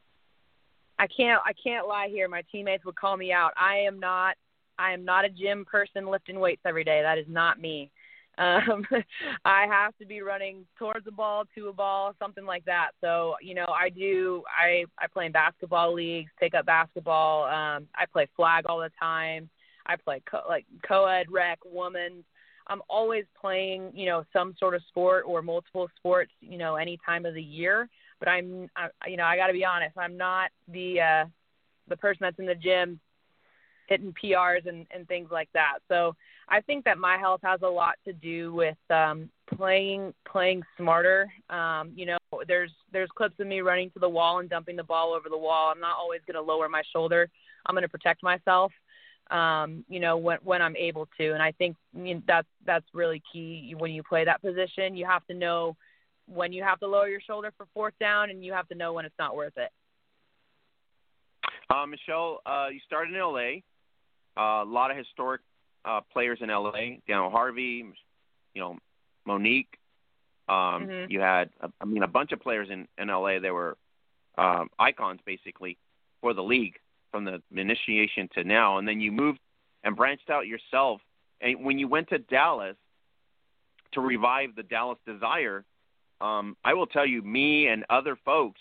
[0.97, 2.29] I can't I can't lie here.
[2.29, 3.51] My teammates would call me out.
[3.57, 4.38] I am not
[4.79, 7.01] I am not a gym person lifting weights every day.
[7.01, 7.91] That is not me.
[8.37, 8.85] Um,
[9.45, 12.91] I have to be running towards a ball, to a ball, something like that.
[13.01, 14.43] So, you know, I do.
[14.47, 17.45] I I play in basketball leagues, take up basketball.
[17.45, 19.49] Um, I play flag all the time.
[19.85, 22.23] I play co- like co-ed, rec, woman.
[22.67, 26.97] I'm always playing, you know, some sort of sport or multiple sports, you know, any
[27.05, 27.87] time of the year.
[28.19, 29.95] But I'm, I, you know, I got to be honest.
[29.97, 31.25] I'm not the uh,
[31.87, 32.99] the person that's in the gym
[33.87, 35.77] hitting PRs and, and things like that.
[35.87, 36.15] So
[36.47, 41.31] I think that my health has a lot to do with um, playing playing smarter.
[41.49, 44.84] Um, you know, there's there's clips of me running to the wall and dumping the
[44.84, 45.71] ball over the wall.
[45.73, 47.29] I'm not always going to lower my shoulder.
[47.65, 48.71] I'm going to protect myself.
[49.31, 52.86] Um, you know, when when I'm able to, and I think you know, that's that's
[52.93, 54.95] really key when you play that position.
[54.95, 55.75] You have to know
[56.27, 58.93] when you have to lower your shoulder for fourth down, and you have to know
[58.93, 59.71] when it's not worth it.
[61.71, 63.62] Uh, Michelle, uh, you started in LA.
[64.38, 65.41] Uh, a lot of historic
[65.85, 66.97] uh, players in LA.
[67.07, 67.85] Daniel Harvey,
[68.53, 68.77] you know,
[69.25, 69.77] Monique.
[70.47, 70.55] Um,
[70.87, 71.11] mm-hmm.
[71.11, 71.49] You had,
[71.81, 73.39] I mean, a bunch of players in in LA.
[73.39, 73.77] They were
[74.37, 75.77] um, icons basically
[76.21, 76.75] for the league
[77.11, 78.77] from the initiation to now.
[78.77, 79.39] And then you moved
[79.83, 81.01] and branched out yourself.
[81.41, 82.75] And when you went to Dallas
[83.93, 85.63] to revive the Dallas Desire,
[86.21, 88.59] um, I will tell you, me and other folks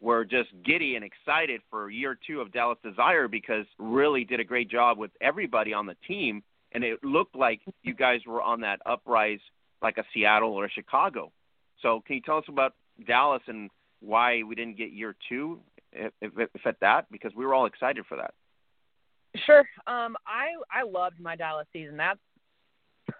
[0.00, 4.44] were just giddy and excited for year two of Dallas Desire because really did a
[4.44, 6.42] great job with everybody on the team,
[6.74, 9.38] and it looked like you guys were on that uprise
[9.80, 11.30] like a Seattle or a Chicago.
[11.80, 12.74] So can you tell us about
[13.06, 15.60] Dallas and why we didn't get year two,
[15.92, 18.34] if, if, if at that, because we were all excited for that.
[19.46, 19.64] Sure.
[19.86, 21.96] Um, I I loved my Dallas season.
[21.96, 22.20] That's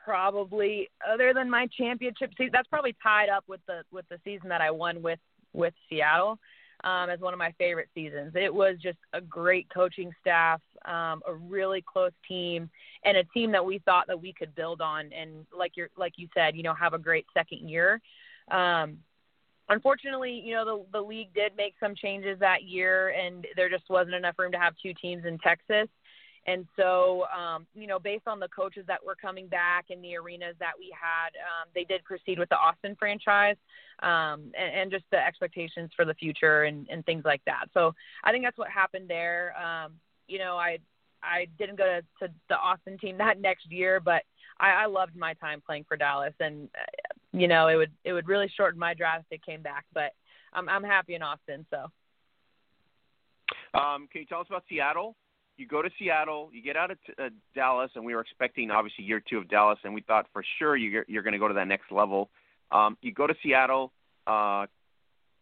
[0.04, 2.50] probably other than my championship season.
[2.52, 5.18] That's probably tied up with the with the season that I won with
[5.52, 6.38] with Seattle
[6.84, 8.32] um, as one of my favorite seasons.
[8.36, 12.70] It was just a great coaching staff, um, a really close team,
[13.04, 15.10] and a team that we thought that we could build on.
[15.12, 18.00] And like you're like you said, you know, have a great second year.
[18.50, 18.98] Um,
[19.70, 23.88] unfortunately, you know, the the league did make some changes that year, and there just
[23.88, 25.88] wasn't enough room to have two teams in Texas.
[26.46, 30.16] And so, um, you know, based on the coaches that were coming back and the
[30.16, 33.56] arenas that we had, um, they did proceed with the Austin franchise
[34.02, 37.66] um, and, and just the expectations for the future and, and things like that.
[37.72, 39.54] So I think that's what happened there.
[39.56, 39.92] Um,
[40.28, 40.78] you know, I
[41.22, 44.22] I didn't go to, to the Austin team that next year, but
[44.60, 48.12] I, I loved my time playing for Dallas, and uh, you know, it would it
[48.12, 49.84] would really shorten my drive if it came back.
[49.94, 50.12] But
[50.52, 51.66] I'm I'm happy in Austin.
[51.70, 51.86] So.
[53.74, 55.16] Um, can you tell us about Seattle?
[55.56, 59.04] You go to Seattle, you get out of uh, Dallas, and we were expecting obviously
[59.04, 61.54] year two of Dallas, and we thought for sure you're, you're going to go to
[61.54, 62.30] that next level.
[62.72, 63.92] Um, you go to Seattle,
[64.26, 64.66] uh,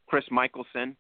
[0.07, 0.97] Chris Michelson.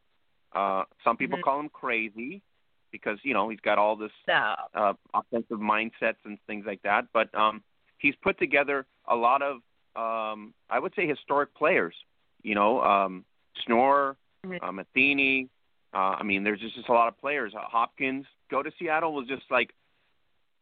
[0.54, 1.44] Uh, some people mm-hmm.
[1.44, 2.42] call him crazy
[2.90, 7.06] because you know he's got all this uh, offensive mindsets and things like that.
[7.12, 7.62] But um,
[7.98, 9.56] he's put together a lot of
[9.96, 11.94] um, I would say historic players.
[12.42, 13.24] You know, um,
[13.66, 14.64] Schnoor, mm-hmm.
[14.64, 15.48] uh, Matheny,
[15.94, 17.52] uh, I mean, there's just, just a lot of players.
[17.54, 19.70] Uh, Hopkins go to Seattle was just like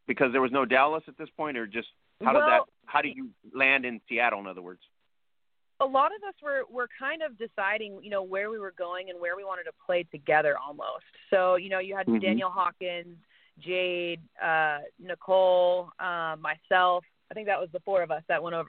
[0.06, 1.88] because there was no Dallas at this point, or just
[2.20, 2.60] how well, did that?
[2.86, 4.40] How did you land in Seattle?
[4.40, 4.80] In other words,
[5.80, 9.10] a lot of us were were kind of deciding, you know, where we were going
[9.10, 11.04] and where we wanted to play together almost.
[11.30, 12.18] So, you know, you had mm-hmm.
[12.18, 13.16] Danielle Hawkins,
[13.60, 17.04] Jade, uh, Nicole, uh, myself.
[17.30, 18.68] I think that was the four of us that went over.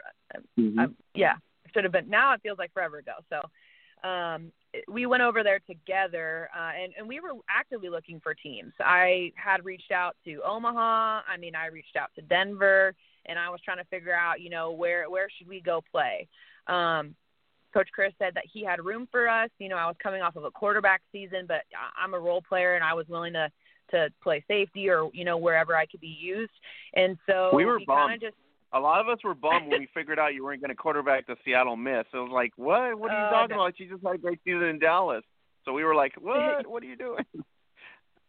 [0.60, 0.80] Mm-hmm.
[0.80, 1.34] Uh, yeah,
[1.74, 2.10] should have been.
[2.10, 3.14] Now it feels like forever ago.
[3.30, 3.42] So,
[4.04, 4.52] um,
[4.88, 8.74] we went over there together, uh, and, and we were actively looking for teams.
[8.80, 11.22] I had reached out to Omaha.
[11.28, 14.50] I mean, I reached out to Denver, and I was trying to figure out, you
[14.50, 16.28] know, where where should we go play.
[16.68, 17.16] Um,
[17.74, 19.50] Coach Chris said that he had room for us.
[19.60, 21.62] You know, I was coming off of a quarterback season, but
[22.02, 23.50] I'm a role player, and I was willing to
[23.92, 26.52] to play safety or you know wherever I could be used.
[26.94, 28.22] And so we were bummed.
[28.22, 28.36] Just,
[28.74, 31.28] a lot of us were bummed when we figured out you weren't going to quarterback
[31.28, 32.08] the Seattle Mist.
[32.14, 32.98] It was like, what?
[32.98, 33.74] What are you uh, talking about?
[33.78, 35.24] She just had a great season in Dallas.
[35.66, 36.68] So we were like, what?
[36.70, 37.26] what are you doing?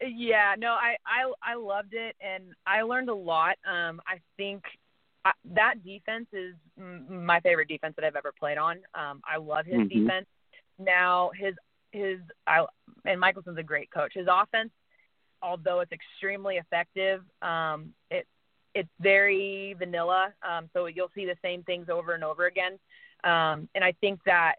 [0.05, 3.57] Yeah, no, I I I loved it and I learned a lot.
[3.65, 4.65] Um, I think
[5.25, 8.79] I, that defense is m- my favorite defense that I've ever played on.
[8.95, 10.07] Um, I love his mm-hmm.
[10.07, 10.27] defense.
[10.77, 11.55] Now his
[11.93, 12.19] his
[12.49, 12.65] I
[13.05, 14.13] and Michelson's a great coach.
[14.15, 14.71] His offense,
[15.41, 18.27] although it's extremely effective, um, it
[18.75, 20.33] it's very vanilla.
[20.49, 22.79] Um, so you'll see the same things over and over again.
[23.25, 24.57] Um, and I think that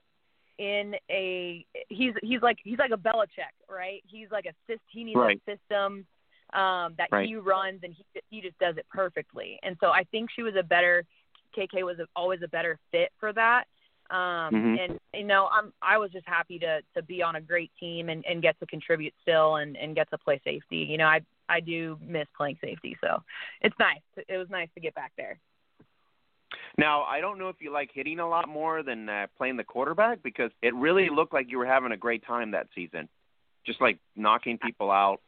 [0.60, 4.04] in a he's he's like he's like a Belichick, right?
[4.08, 4.54] He's like a
[4.88, 5.42] he needs right.
[5.48, 6.06] a system
[6.54, 7.28] um, that right.
[7.28, 9.60] he runs and he he just does it perfectly.
[9.64, 11.06] And so I think she was a better
[11.58, 13.68] KK was a, always a better fit for that.
[14.10, 14.80] Um, Mhm.
[14.80, 18.10] and you know, I'm I was just happy to to be on a great team
[18.10, 20.78] and and get to contribute still and and get to play safety.
[20.78, 23.24] You know, I I do miss playing safety, so
[23.62, 24.02] it's nice.
[24.28, 25.40] It was nice to get back there.
[26.78, 29.64] Now, I don't know if you like hitting a lot more than uh, playing the
[29.64, 33.10] quarterback because it really looked like you were having a great time that season,
[33.66, 35.22] just like knocking people out,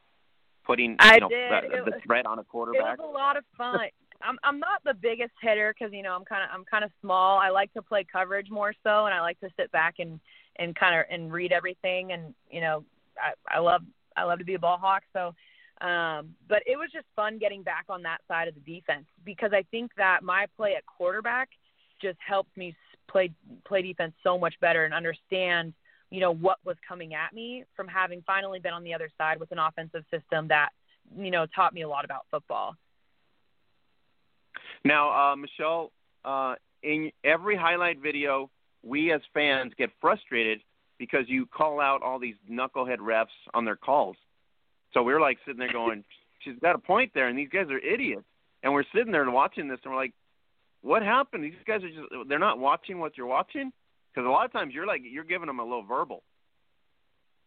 [0.66, 1.52] putting I you know did.
[1.52, 2.98] the, the was- threat on a quarterback.
[2.98, 3.80] It was a lot of fun.
[4.22, 6.92] I'm I'm not the biggest hitter because you know I'm kind of I'm kind of
[7.02, 7.38] small.
[7.38, 10.20] I like to play coverage more so, and I like to sit back and
[10.56, 12.14] and kind of and read everything.
[12.14, 12.86] And you know
[13.22, 13.82] I I love
[14.16, 15.04] I love to be a ball hawk.
[15.14, 15.36] So,
[15.82, 19.52] um, but it was just fun getting back on that side of the defense because
[19.54, 21.50] I think that my play at quarterback
[22.02, 22.76] just helped me
[23.10, 23.32] play
[23.66, 25.74] play defense so much better and understand
[26.12, 29.40] you know what was coming at me from having finally been on the other side
[29.40, 30.70] with an offensive system that
[31.18, 32.76] you know taught me a lot about football.
[34.84, 35.92] Now, uh, Michelle,
[36.24, 38.50] uh, in every highlight video,
[38.84, 40.62] we as fans get frustrated
[41.00, 44.16] because you call out all these knucklehead refs on their calls.
[44.96, 46.04] So we're like sitting there going,
[46.40, 48.26] "She's got a point there," and these guys are idiots.
[48.64, 50.14] And we're sitting there and watching this, and we're like,
[50.82, 51.44] "What happened?
[51.44, 53.72] These guys are just—they're not watching what you're watching."
[54.12, 56.24] Because a lot of times you're like you're giving them a little verbal.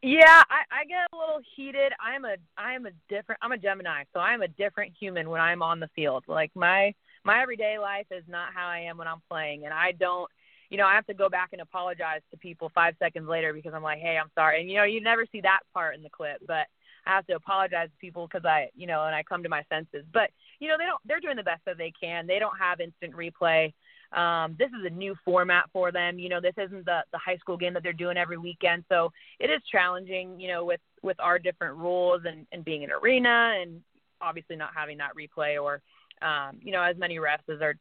[0.02, 1.92] Yeah, I, I get a little heated.
[1.98, 5.40] I'm a I am a different I'm a Gemini, so I'm a different human when
[5.40, 6.24] I'm on the field.
[6.28, 6.94] Like my
[7.24, 10.30] my everyday life is not how I am when I'm playing and I don't
[10.70, 13.72] you know, I have to go back and apologize to people five seconds later because
[13.74, 16.10] I'm like, Hey, I'm sorry and you know, you never see that part in the
[16.10, 16.68] clip, but
[17.08, 20.04] have to apologize to people because I you know, and I come to my senses.
[20.12, 20.30] But
[20.60, 22.26] you know, they don't they're doing the best that they can.
[22.26, 23.72] They don't have instant replay.
[24.12, 26.18] Um, this is a new format for them.
[26.18, 28.84] You know, this isn't the the high school game that they're doing every weekend.
[28.88, 32.90] So it is challenging, you know, with with our different rules and and being in
[32.90, 33.82] an arena and
[34.20, 35.80] obviously not having that replay or
[36.22, 37.74] um, you know as many refs as are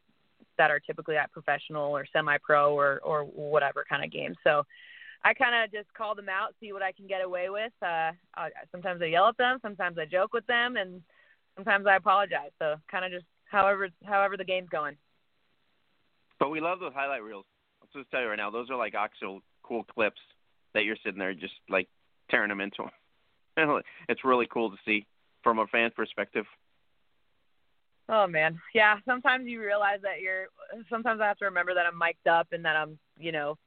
[0.58, 4.38] that are typically at professional or semi-pro or or whatever kind of games.
[4.44, 4.64] So
[5.24, 7.74] I kind of just call them out, see what I can get away with.
[7.82, 11.02] Uh, I, sometimes I yell at them, sometimes I joke with them, and
[11.56, 12.52] sometimes I apologize.
[12.60, 14.96] So kind of just however however the game's going.
[16.40, 17.46] But we love those highlight reels.
[17.82, 20.22] I'll just tell you right now, those are like actual cool clips
[20.74, 21.88] that you're sitting there just like
[22.30, 22.84] tearing them into
[23.58, 23.82] them.
[24.10, 25.06] it's really cool to see
[25.44, 26.46] from a fan perspective.
[28.10, 28.98] Oh man, yeah.
[29.06, 30.48] Sometimes you realize that you're.
[30.90, 33.58] Sometimes I have to remember that I'm mic'd up and that I'm, you know,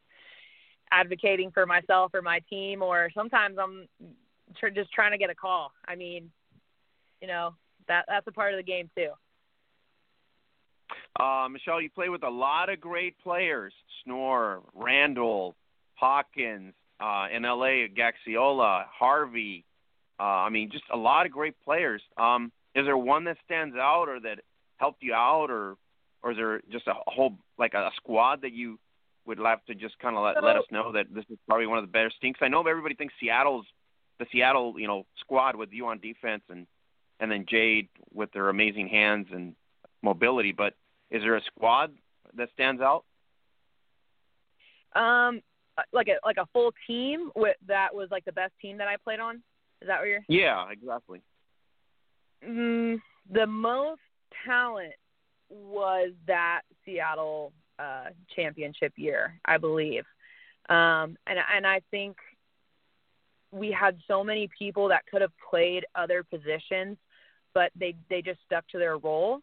[0.93, 3.89] advocating for myself or my team, or sometimes I'm
[4.59, 5.73] tr- just trying to get a call.
[5.87, 6.31] I mean,
[7.21, 7.55] you know,
[7.89, 9.11] that that's a part of the game too.
[11.19, 13.73] Uh, Michelle, you play with a lot of great players:
[14.07, 15.55] Schnoor, Randall,
[15.95, 19.65] Hawkins, uh, in LA, Gaxiola, Harvey.
[20.19, 22.03] Uh, I mean, just a lot of great players.
[22.17, 24.41] Um, is there one that stands out, or that
[24.77, 25.77] helped you out, or
[26.23, 28.79] or is there just a whole like a squad that you
[29.27, 31.79] would love to just kind of let let us know that this is probably one
[31.79, 32.41] of the better stinks?
[32.43, 33.67] I know everybody thinks Seattle's
[34.19, 36.67] the Seattle you know squad with you on defense and
[37.21, 39.55] and then Jade with their amazing hands and
[40.03, 40.75] mobility, but
[41.11, 41.93] is there a squad
[42.35, 43.05] that stands out?
[44.95, 45.43] Um,
[45.93, 48.97] like a like a full team with that was like the best team that I
[48.97, 49.37] played on.
[49.83, 50.25] Is that what you're?
[50.29, 51.23] Yeah, exactly.
[52.47, 53.01] Mm,
[53.31, 54.01] the most
[54.47, 54.95] talent
[55.49, 60.05] was that Seattle uh, championship year, I believe,
[60.69, 62.17] um, and and I think
[63.53, 66.99] we had so many people that could have played other positions,
[67.55, 69.41] but they they just stuck to their role,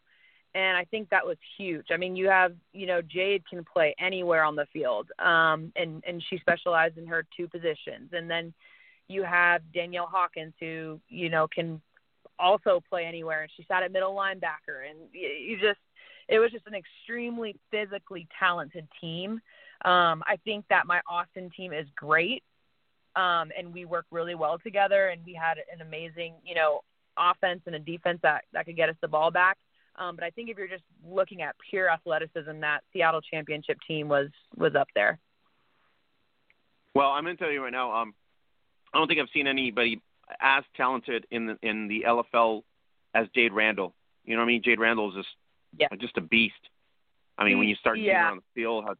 [0.55, 1.87] and I think that was huge.
[1.91, 6.03] I mean, you have you know Jade can play anywhere on the field, um, and
[6.07, 8.53] and she specialized in her two positions, and then
[9.07, 11.81] you have Danielle Hawkins who you know can
[12.39, 15.79] also play anywhere, and she sat at middle linebacker, and you, you just
[16.27, 19.39] it was just an extremely physically talented team.
[19.85, 22.43] Um, I think that my Austin team is great,
[23.15, 26.81] um, and we work really well together, and we had an amazing you know
[27.17, 29.57] offense and a defense that that could get us the ball back.
[29.97, 34.07] Um, but I think if you're just looking at pure athleticism, that Seattle championship team
[34.07, 35.19] was was up there.
[36.93, 37.95] Well, I'm going to tell you right now.
[37.95, 38.13] Um,
[38.93, 40.01] I don't think I've seen anybody
[40.41, 42.63] as talented in the in the LFL
[43.13, 43.93] as Jade Randall.
[44.23, 44.61] You know what I mean?
[44.63, 45.29] Jade Randall is just
[45.79, 45.87] Yeah.
[45.99, 46.53] just a beast.
[47.37, 48.31] I mean, when you start seeing Yeah.
[48.31, 48.95] on the field, how,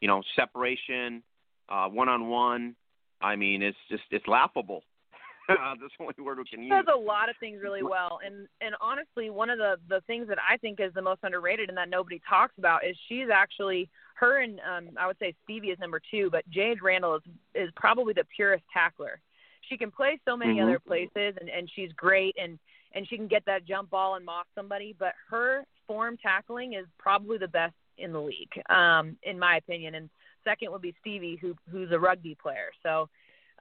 [0.00, 1.22] you know, separation,
[1.68, 2.76] one on one.
[3.20, 4.84] I mean, it's just it's laughable.
[5.48, 6.70] That's the only word we can use.
[6.70, 6.84] She use.
[6.86, 10.28] does a lot of things really well, and and honestly, one of the the things
[10.28, 13.88] that I think is the most underrated and that nobody talks about is she's actually
[14.14, 17.22] her and um I would say Stevie is number two, but Jade Randall is
[17.54, 19.20] is probably the purest tackler.
[19.68, 20.64] She can play so many Mhm.
[20.64, 22.58] other places, and and she's great, and
[22.92, 26.86] and she can get that jump ball and mock somebody, but her form tackling is
[26.98, 29.94] probably the best in the league, um, in my opinion.
[29.94, 30.10] And
[30.44, 32.70] second would be Stevie, who who's a rugby player.
[32.82, 33.08] So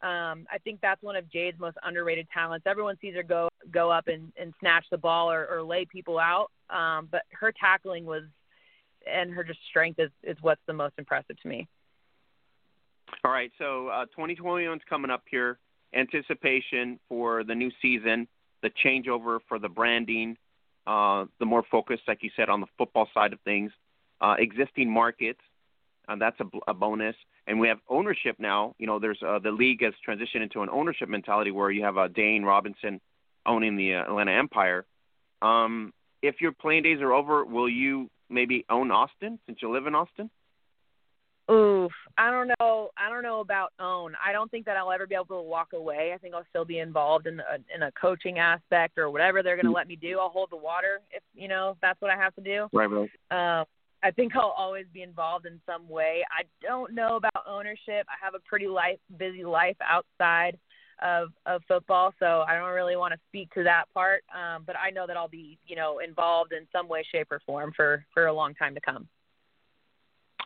[0.01, 2.65] um, I think that's one of Jade's most underrated talents.
[2.67, 6.19] Everyone sees her go go up and, and snatch the ball or, or lay people
[6.19, 8.23] out, um, but her tackling was
[9.09, 11.67] and her just strength is, is what's the most impressive to me.
[13.23, 15.57] All right, so uh, 2021 is coming up here.
[15.93, 18.27] Anticipation for the new season,
[18.61, 20.37] the changeover for the branding,
[20.85, 23.71] uh, the more focus, like you said, on the football side of things,
[24.21, 25.39] uh, existing markets,
[26.07, 27.15] uh, that's a, a bonus.
[27.47, 28.75] And we have ownership now.
[28.77, 31.97] You know, there's uh, the league has transitioned into an ownership mentality where you have
[31.97, 33.01] uh, Dane Robinson
[33.45, 34.85] owning the uh, Atlanta Empire.
[35.41, 39.87] Um, if your playing days are over, will you maybe own Austin since you live
[39.87, 40.29] in Austin?
[41.51, 42.89] Oof, I don't know.
[42.97, 44.13] I don't know about own.
[44.23, 46.11] I don't think that I'll ever be able to walk away.
[46.13, 49.55] I think I'll still be involved in a, in a coaching aspect or whatever they're
[49.55, 49.75] going to mm-hmm.
[49.75, 50.19] let me do.
[50.19, 52.67] I'll hold the water if you know if that's what I have to do.
[52.71, 53.09] Right, right.
[53.59, 53.65] Um,
[54.03, 56.23] I think I'll always be involved in some way.
[56.31, 58.05] I don't know about ownership.
[58.07, 60.57] I have a pretty life busy life outside
[61.01, 64.23] of of football, so I don't really want to speak to that part.
[64.33, 67.41] Um, but I know that I'll be, you know, involved in some way, shape, or
[67.45, 69.07] form for for a long time to come.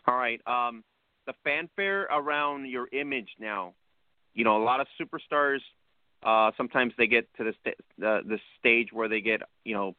[0.08, 0.40] All right.
[0.46, 0.82] Um,
[1.26, 3.74] the fanfare around your image now.
[4.34, 5.60] You know, a lot of superstars.
[6.22, 9.94] Uh, sometimes they get to the st- the the stage where they get you know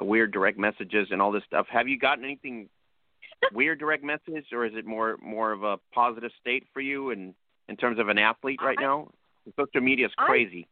[0.00, 1.66] weird direct messages and all this stuff.
[1.70, 2.68] Have you gotten anything
[3.52, 7.34] weird direct message, or is it more more of a positive state for you in
[7.68, 9.10] in terms of an athlete right I, now?
[9.56, 10.66] Social media is crazy.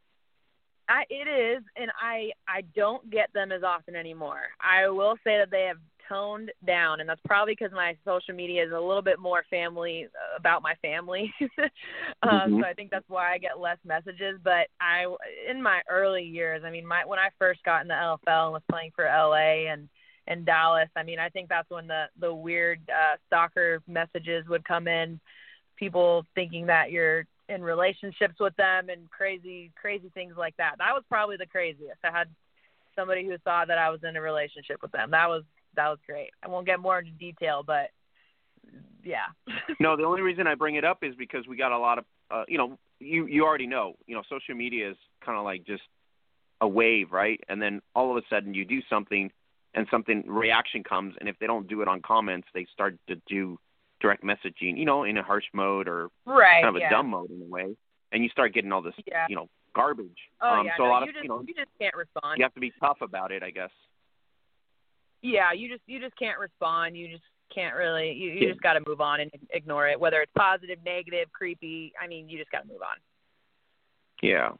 [0.88, 4.42] I, it is, and I I don't get them as often anymore.
[4.60, 5.78] I will say that they have
[6.10, 10.06] toned down, and that's probably because my social media is a little bit more family
[10.06, 11.32] uh, about my family.
[11.40, 11.70] um,
[12.24, 12.60] mm-hmm.
[12.60, 14.38] So I think that's why I get less messages.
[14.42, 15.06] But I,
[15.48, 18.52] in my early years, I mean, my when I first got in the LFL and
[18.52, 19.88] was playing for LA and
[20.26, 24.64] and Dallas, I mean, I think that's when the the weird uh, stalker messages would
[24.64, 25.20] come in.
[25.76, 30.76] People thinking that you're in relationships with them and crazy crazy things like that.
[30.78, 31.98] That was probably the craziest.
[32.04, 32.28] I had
[32.96, 35.10] somebody who thought that I was in a relationship with them.
[35.12, 35.42] That was
[35.76, 36.30] that was great.
[36.42, 37.90] I won't get more into detail, but
[39.04, 39.26] yeah.
[39.80, 42.04] no, the only reason I bring it up is because we got a lot of
[42.30, 45.64] uh, you know, you you already know, you know, social media is kind of like
[45.64, 45.82] just
[46.60, 47.40] a wave, right?
[47.48, 49.30] And then all of a sudden you do something
[49.74, 53.16] and something reaction comes and if they don't do it on comments, they start to
[53.26, 53.58] do
[54.00, 56.88] direct messaging, you know, in a harsh mode or right, kind of yeah.
[56.88, 57.76] a dumb mode in a way,
[58.12, 59.26] and you start getting all this, yeah.
[59.28, 60.16] you know, garbage.
[60.40, 61.94] Oh um, yeah, so no, a lot you of just, you know, you just can't
[61.94, 62.38] respond.
[62.38, 63.70] You have to be tough about it, I guess.
[65.22, 66.96] Yeah, you just you just can't respond.
[66.96, 67.22] You just
[67.54, 68.12] can't really.
[68.12, 68.48] You, you yeah.
[68.50, 71.92] just got to move on and ignore it, whether it's positive, negative, creepy.
[72.02, 72.96] I mean, you just got to move on.
[74.22, 74.50] Yeah,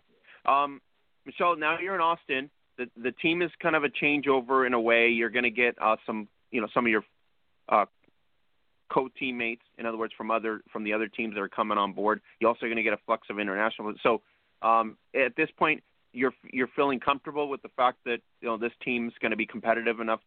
[0.47, 0.81] um,
[1.25, 1.57] Michelle.
[1.57, 2.51] Now you're in Austin.
[2.77, 5.09] The the team is kind of a changeover in a way.
[5.09, 7.05] You're going to get uh, some, you know, some of your
[7.69, 7.87] uh,
[8.93, 9.63] co-teammates.
[9.79, 12.21] In other words, from other from the other teams that are coming on board.
[12.39, 13.95] You're also going to get a flux of international.
[14.03, 14.23] So
[14.63, 15.83] um, at this point,
[16.13, 19.47] you're you're feeling comfortable with the fact that you know this team's going to be
[19.47, 20.21] competitive enough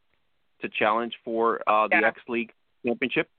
[0.64, 2.08] to challenge for uh, the yeah.
[2.08, 2.52] X League
[2.86, 3.30] championship?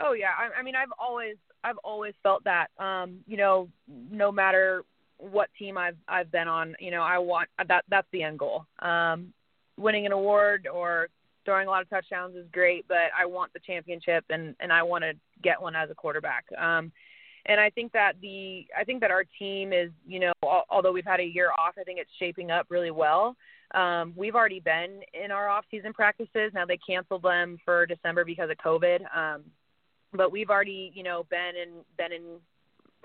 [0.00, 2.68] Oh yeah, I, I mean I've always I've always felt that.
[2.78, 4.84] Um, you know, no matter
[5.16, 8.66] what team I've I've been on, you know, I want that that's the end goal.
[8.80, 9.32] Um,
[9.76, 11.08] winning an award or
[11.44, 14.82] throwing a lot of touchdowns is great, but I want the championship and and I
[14.82, 15.12] want to
[15.42, 16.44] get one as a quarterback.
[16.56, 16.92] Um,
[17.46, 20.32] and I think that the I think that our team is, you know,
[20.70, 23.36] although we've had a year off, I think it's shaping up really well.
[23.72, 26.52] Um, we've already been in our off-season practices.
[26.54, 29.44] Now they canceled them for December because of COVID, um,
[30.12, 32.22] but we've already, you know, been in been in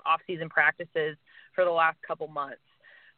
[0.06, 1.16] off-season practices
[1.54, 2.60] for the last couple months.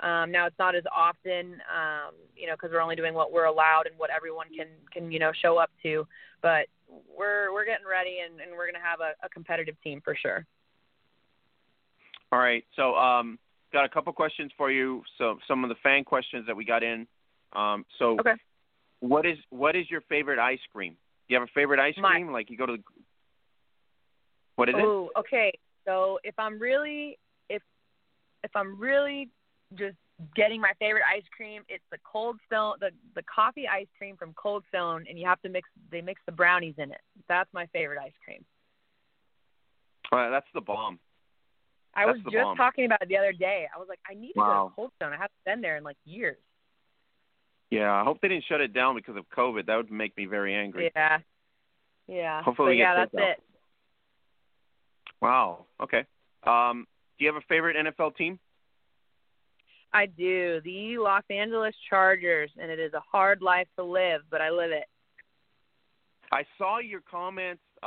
[0.00, 3.46] Um, now it's not as often, um, you know, because we're only doing what we're
[3.46, 6.06] allowed and what everyone can can you know show up to.
[6.42, 6.66] But
[7.16, 10.16] we're we're getting ready and, and we're going to have a, a competitive team for
[10.16, 10.44] sure.
[12.32, 13.38] All right, so um,
[13.72, 15.02] got a couple questions for you.
[15.16, 17.06] So some of the fan questions that we got in
[17.54, 18.34] um, so, okay.
[19.00, 20.92] what is what is your favorite ice cream?
[20.92, 22.32] Do you have a favorite ice My, cream?
[22.32, 22.82] Like you go to the
[24.56, 25.20] what is ooh, it?
[25.20, 25.52] okay.
[25.86, 27.18] So if I'm really
[27.48, 27.62] if
[28.42, 29.28] if I'm really
[29.74, 29.96] just
[30.34, 34.34] getting my favorite ice cream, it's the Cold Stone the the coffee ice cream from
[34.34, 37.00] Cold Stone, and you have to mix they mix the brownies in it.
[37.28, 38.44] That's my favorite ice cream.
[40.12, 40.98] Right, that's the bomb.
[41.94, 42.56] I that's was just bomb.
[42.56, 43.66] talking about it the other day.
[43.74, 44.64] I was like, I need to wow.
[44.64, 45.12] go to Cold Stone.
[45.12, 46.38] I haven't been there in like years.
[47.70, 49.66] Yeah, I hope they didn't shut it down because of COVID.
[49.66, 50.92] That would make me very angry.
[50.94, 51.18] Yeah.
[52.06, 52.42] Yeah.
[52.42, 53.42] Hopefully, but yeah, get that's it.
[55.20, 55.66] Wow.
[55.82, 56.04] Okay.
[56.46, 56.86] Um,
[57.18, 58.38] do you have a favorite NFL team?
[59.92, 60.60] I do.
[60.62, 64.70] The Los Angeles Chargers, and it is a hard life to live, but I live
[64.70, 64.84] it.
[66.30, 67.62] I saw your comments.
[67.82, 67.86] Uh,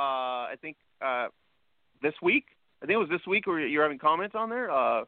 [0.50, 1.28] I think uh,
[2.02, 2.46] this week.
[2.82, 4.72] I think it was this week where you're having comments on there.
[4.72, 5.04] Uh,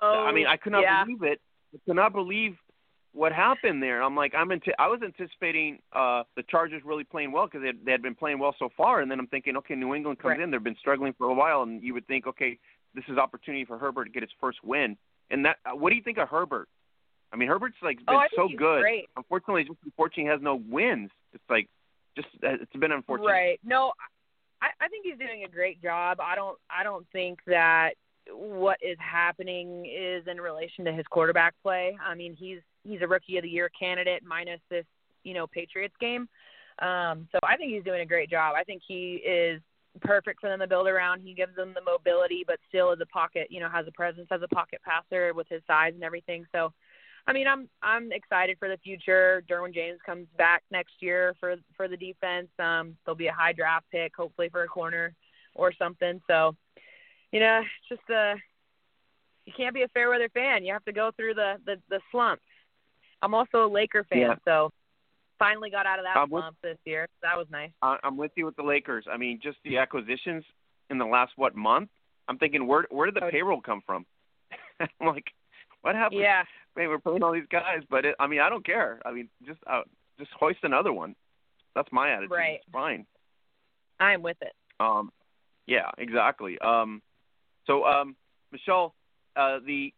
[0.00, 1.04] oh, I mean, I could not yeah.
[1.04, 1.40] believe it.
[1.74, 2.56] I could not believe
[3.12, 4.02] what happened there.
[4.02, 7.72] I'm like, I'm ante- I was anticipating uh, the Chargers really playing well because they,
[7.84, 10.30] they had been playing well so far, and then I'm thinking, okay, New England comes
[10.32, 10.40] Right.
[10.40, 10.50] in.
[10.50, 12.58] They've been struggling for a while, and you would think, okay,
[12.94, 14.96] this is opportunity for Herbert to get his first win.
[15.30, 16.68] And that, uh, what do you think of Herbert?
[17.32, 18.80] I mean, Herbert's like been Oh, I think so he's good.
[18.82, 19.08] great.
[19.16, 21.10] Unfortunately, just unfortunately, he has no wins.
[21.32, 21.68] It's like,
[22.14, 23.28] just uh, it's been unfortunate.
[23.28, 23.60] Right.
[23.64, 23.92] No,
[24.60, 26.20] I, I think he's doing a great job.
[26.20, 27.92] I don't I don't think that
[28.30, 31.96] what is happening is in relation to his quarterback play.
[32.06, 34.84] I mean, he's he's a rookie of the year candidate minus this,
[35.24, 36.28] you know, Patriots game.
[36.78, 38.54] Um, so I think he's doing a great job.
[38.56, 39.60] I think he is
[40.00, 41.20] perfect for them to build around.
[41.20, 44.28] He gives them the mobility, but still is a pocket, you know, has a presence
[44.30, 46.46] as a pocket passer with his size and everything.
[46.52, 46.72] So,
[47.26, 49.44] I mean, I'm I'm excited for the future.
[49.48, 52.48] Derwin James comes back next year for for the defense.
[52.58, 55.14] Um, there'll be a high draft pick, hopefully for a corner
[55.54, 56.20] or something.
[56.26, 56.56] So,
[57.30, 58.34] you know, it's just uh
[59.44, 60.64] you can't be a fair weather fan.
[60.64, 62.42] You have to go through the the, the slumps.
[63.22, 64.34] I'm also a Laker fan, Yeah.
[64.44, 64.72] so
[65.38, 67.08] finally got out of that I'm with- slump this year.
[67.22, 67.70] That was nice.
[67.82, 69.06] I- I'm with you with the Lakers.
[69.10, 70.44] I mean, just the acquisitions
[70.90, 71.90] in the last what month?
[72.28, 73.30] I'm thinking, where where did the Oh.
[73.30, 74.06] payroll come from?
[74.80, 75.32] I'm like,
[75.82, 76.20] what happened?
[76.20, 76.44] Yeah.
[76.76, 79.00] Man, we're paying all these guys, but it, I mean, I don't care.
[79.04, 79.82] I mean, just uh,
[80.18, 81.14] just hoist another one.
[81.74, 82.30] That's my attitude.
[82.30, 82.60] Right.
[82.62, 83.06] It's fine.
[84.00, 84.54] I'm with it.
[84.80, 85.12] Um,
[85.66, 86.58] yeah, exactly.
[86.58, 87.02] Um,
[87.66, 88.16] so, um,
[88.50, 88.94] Michelle,
[89.36, 89.92] uh, the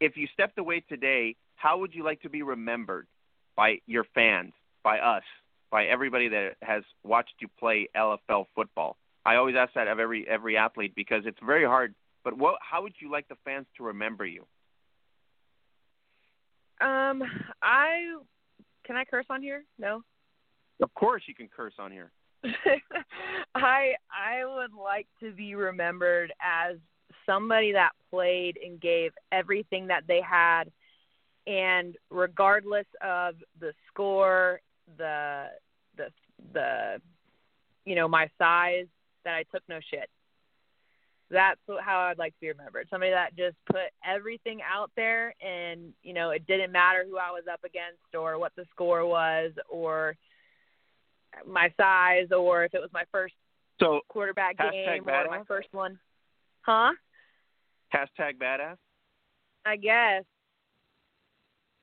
[0.00, 3.06] if you stepped away today, how would you like to be remembered
[3.56, 4.52] by your fans,
[4.84, 5.22] by us,
[5.70, 8.96] by everybody that has watched you play LFL football?
[9.24, 11.94] I always ask that of every every athlete because it's very hard.
[12.22, 12.56] But what?
[12.60, 14.46] How would you like the fans to remember you?
[16.80, 17.22] Um,
[17.62, 18.16] I
[18.86, 19.64] can I curse on here?
[19.78, 20.02] No.
[20.80, 22.12] Of course, you can curse on here.
[23.54, 26.76] I I would like to be remembered as
[27.24, 30.64] somebody that played and gave everything that they had
[31.46, 34.60] and regardless of the score,
[34.98, 35.46] the
[35.96, 36.08] the
[36.52, 37.00] the
[37.84, 38.86] you know, my size
[39.24, 40.10] that I took no shit.
[41.30, 42.86] That's how I'd like to be remembered.
[42.90, 47.30] Somebody that just put everything out there and, you know, it didn't matter who I
[47.30, 50.16] was up against or what the score was or
[51.44, 53.34] my size or if it was my first
[53.80, 55.98] So quarterback game or my first one.
[56.62, 56.92] Huh?
[57.92, 58.76] hashtag badass.
[59.64, 60.24] I guess.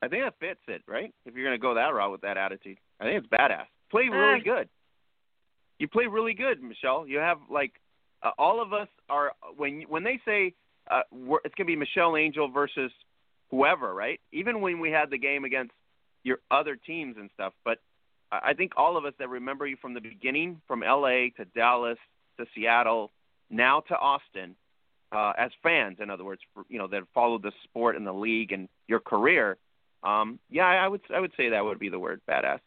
[0.04, 1.12] I think that fits it, right?
[1.26, 3.66] If you're going to go that route with that attitude, I think it's badass.
[3.90, 4.44] Play really Uh.
[4.44, 4.68] good.
[5.78, 7.06] You play really good, Michelle.
[7.06, 7.72] You have like
[8.22, 10.54] uh, all of us are when when they say
[10.90, 12.92] uh, we're, it's going to be Michelle Angel versus
[13.50, 14.20] whoever, right?
[14.32, 15.72] Even when we had the game against
[16.22, 17.78] your other teams and stuff, but
[18.30, 21.44] I I think all of us that remember you from the beginning, from LA to
[21.54, 21.98] Dallas
[22.38, 23.10] to Seattle,
[23.50, 24.54] now to Austin,
[25.12, 28.12] uh, as fans, in other words, for, you know, that followed the sport and the
[28.12, 29.56] league and your career.
[30.04, 32.60] Um, yeah, I would I would say that would be the word badass.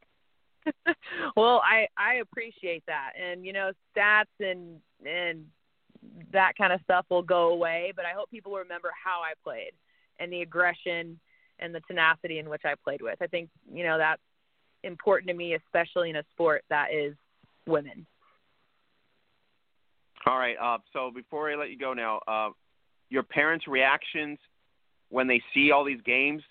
[1.37, 5.45] well, I I appreciate that, and you know, stats and and
[6.31, 9.71] that kind of stuff will go away, but I hope people remember how I played
[10.19, 11.19] and the aggression
[11.59, 13.21] and the tenacity in which I played with.
[13.21, 14.21] I think you know that's
[14.83, 17.15] important to me, especially in a sport that is
[17.67, 18.05] women.
[20.25, 20.55] All right.
[20.61, 22.49] Uh, so before I let you go now, uh,
[23.09, 24.39] your parents' reactions
[25.09, 26.41] when they see all these games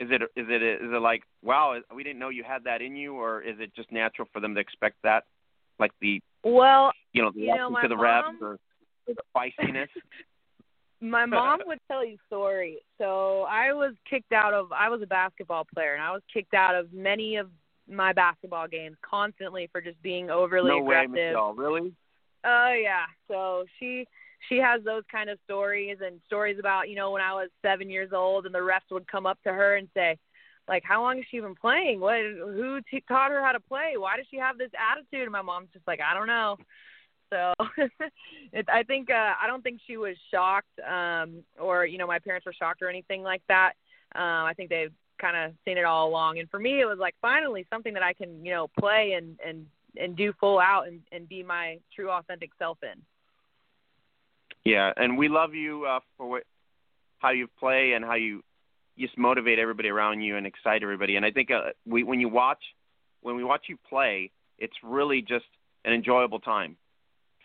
[0.00, 2.96] is it is it is it like wow we didn't know you had that in
[2.96, 5.24] you or is it just natural for them to expect that
[5.78, 8.58] like the Well, you know the You know, to the reps mom- or
[9.06, 9.88] the feistiness?
[11.02, 12.76] My mom would tell you stories.
[12.98, 16.52] So I was kicked out of I was a basketball player and I was kicked
[16.52, 17.48] out of many of
[17.88, 21.32] my basketball games constantly for just being overly no way, aggressive.
[21.32, 21.54] Michelle.
[21.54, 21.92] Really?
[22.44, 23.06] Oh yeah.
[23.28, 24.06] So she
[24.48, 27.90] she has those kind of stories and stories about, you know, when I was seven
[27.90, 30.18] years old and the refs would come up to her and say,
[30.68, 32.00] like, how long has she been playing?
[32.00, 33.94] What who t- taught her how to play?
[33.96, 35.22] Why does she have this attitude?
[35.22, 36.56] And my mom's just like, I don't know.
[37.30, 37.52] So
[38.52, 42.18] it, I think uh, I don't think she was shocked, um, or you know, my
[42.18, 43.72] parents were shocked or anything like that.
[44.14, 46.38] Um, I think they've kind of seen it all along.
[46.38, 49.38] And for me, it was like finally something that I can you know play and
[49.44, 49.66] and
[49.96, 53.00] and do full out and and be my true authentic self in.
[54.64, 56.42] Yeah, and we love you uh, for what,
[57.18, 58.42] how you play and how you
[58.98, 61.16] just motivate everybody around you and excite everybody.
[61.16, 62.62] And I think uh, we, when you watch,
[63.22, 65.46] when we watch you play, it's really just
[65.84, 66.76] an enjoyable time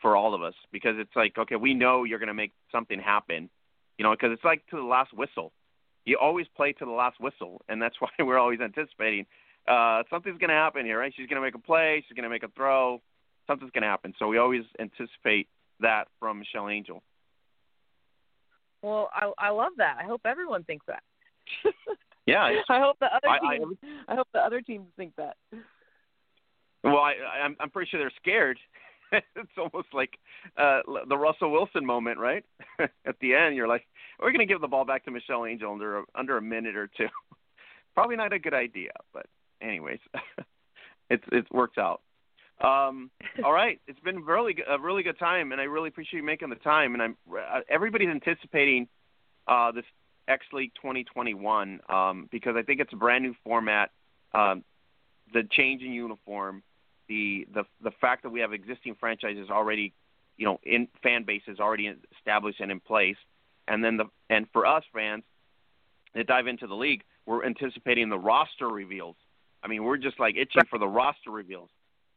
[0.01, 2.99] for all of us because it's like, okay, we know you're going to make something
[2.99, 3.49] happen,
[3.97, 5.53] you know, because it's like to the last whistle.
[6.03, 9.25] You always play to the last whistle, and that's why we're always anticipating
[9.67, 11.13] uh, something's going to happen here, right?
[11.15, 13.01] She's going to make a play, she's going to make a throw,
[13.47, 14.13] something's going to happen.
[14.19, 15.47] So we always anticipate
[15.79, 17.01] that from Michelle Angel.
[18.81, 19.97] Well, I I love that.
[19.99, 21.03] I hope everyone thinks that.
[22.25, 23.77] yeah, I hope the other I, teams.
[24.07, 25.37] I, I hope the other teams think that.
[26.83, 27.13] Well, I,
[27.43, 28.59] I'm I'm pretty sure they're scared.
[29.11, 30.11] it's almost like
[30.57, 32.45] uh the Russell Wilson moment, right?
[32.79, 33.85] At the end, you're like,
[34.19, 36.75] we're going to give the ball back to Michelle Angel under a, under a minute
[36.75, 37.07] or two.
[37.93, 39.25] Probably not a good idea, but
[39.61, 39.99] anyways,
[41.09, 42.01] it's it works out.
[42.61, 43.11] Um,
[43.43, 46.49] all right, it's been really a really good time, and I really appreciate you making
[46.49, 46.93] the time.
[46.93, 48.87] And I'm uh, everybody's anticipating
[49.47, 49.85] uh, this
[50.27, 53.91] X League 2021 um, because I think it's a brand new format.
[54.33, 54.63] Um,
[55.33, 56.63] the change in uniform,
[57.07, 59.93] the the the fact that we have existing franchises already,
[60.37, 63.17] you know, in fan bases already established and in place,
[63.67, 65.23] and then the and for us fans
[66.13, 69.15] that dive into the league, we're anticipating the roster reveals.
[69.63, 71.69] I mean, we're just like itching for the roster reveals.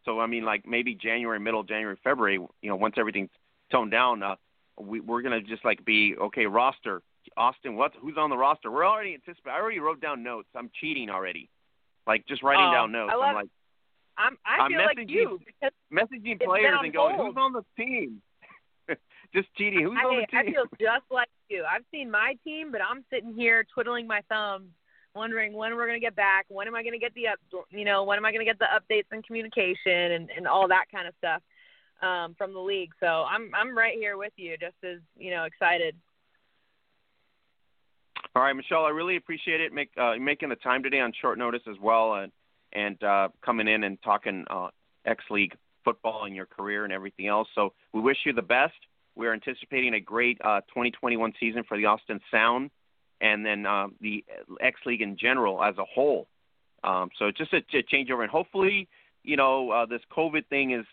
[0.09, 3.29] So I mean, like maybe January, middle January, February, you know, once everything's
[3.71, 4.37] toned down, uh,
[4.81, 6.47] we, we're gonna just like be okay.
[6.47, 7.03] Roster,
[7.37, 7.93] Austin, what?
[8.01, 8.71] Who's on the roster?
[8.71, 9.53] We're already anticipating.
[9.53, 10.49] I already wrote down notes.
[10.57, 11.51] I'm cheating already,
[12.07, 13.13] like just writing oh, down notes.
[13.13, 13.49] I love, I'm like,
[14.17, 15.41] I'm I I'm feel like you
[15.93, 17.29] messaging players and going, hold.
[17.29, 18.23] who's on the team?
[19.35, 19.83] just cheating.
[19.83, 20.41] Who's I, on the team?
[20.41, 21.65] I feel just like you.
[21.71, 24.71] I've seen my team, but I'm sitting here twiddling my thumbs,
[25.19, 26.47] wondering when we're going to get back.
[26.49, 27.39] When am I going to get the up?
[27.71, 30.69] You know, when am I going to get the updates and communication and and all
[30.69, 31.43] that kind of stuff
[32.01, 32.93] um, from the league?
[33.01, 35.95] So I'm I'm right here with you, just as you know, excited.
[38.35, 41.39] All right, Michelle, I really appreciate it make, uh, making the time today on short
[41.39, 42.33] notice as well, and
[42.73, 44.69] and uh, coming in and talking uh,
[45.05, 47.49] X League football and your career and everything else.
[47.55, 48.75] So we wish you the best.
[49.17, 52.71] We're anticipating a great uh, 2021 season for the Austin Sound
[53.21, 54.25] and then uh, the
[54.61, 56.27] X League in general as a whole.
[56.85, 58.89] Um, so just a, a changeover, and hopefully,
[59.25, 60.87] you know, uh, this COVID thing is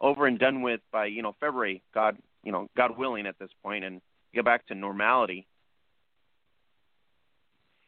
[0.00, 3.50] over and done with by you know February, God, you know, God willing at this
[3.62, 4.00] point, and
[4.34, 5.46] get back to normality.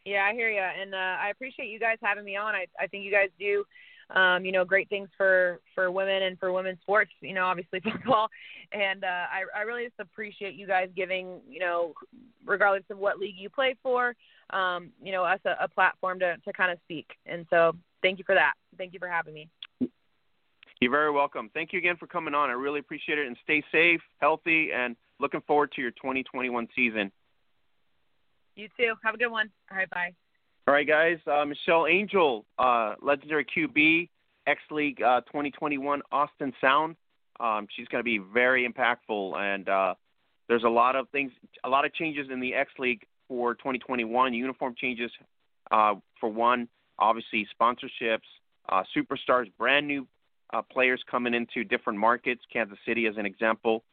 [0.04, 2.54] Yeah, I hear you, and uh, I appreciate you guys having me on.
[2.54, 3.64] I I think you guys do
[4.10, 7.10] um, you know, great things for for women and for women's sports.
[7.20, 8.28] You know, obviously football,
[8.72, 11.94] and uh, I I really just appreciate you guys giving you know,
[12.44, 14.14] regardless of what league you play for,
[14.50, 17.10] um, you know, us a, a platform to to kind of speak.
[17.26, 18.54] And so, thank you for that.
[18.76, 19.48] Thank you for having me.
[20.80, 21.50] You're very welcome.
[21.52, 22.50] Thank you again for coming on.
[22.50, 27.10] I really appreciate it, and stay safe, healthy, and looking forward to your 2021 season.
[28.54, 28.94] You too.
[29.02, 29.50] Have a good one.
[29.70, 30.14] All right, bye.
[30.68, 31.16] All right, guys.
[31.26, 34.10] Uh, Michelle Angel, uh, legendary QB,
[34.46, 36.94] X League uh, 2021 Austin Sound.
[37.40, 39.94] Um, she's going to be very impactful, and uh,
[40.46, 41.32] there's a lot of things,
[41.64, 44.34] a lot of changes in the X League for 2021.
[44.34, 45.10] Uniform changes,
[45.70, 48.28] uh, for one, obviously sponsorships,
[48.94, 50.06] superstars, brand new
[50.52, 52.42] uh, players coming into different markets.
[52.52, 53.84] Kansas City, as an example.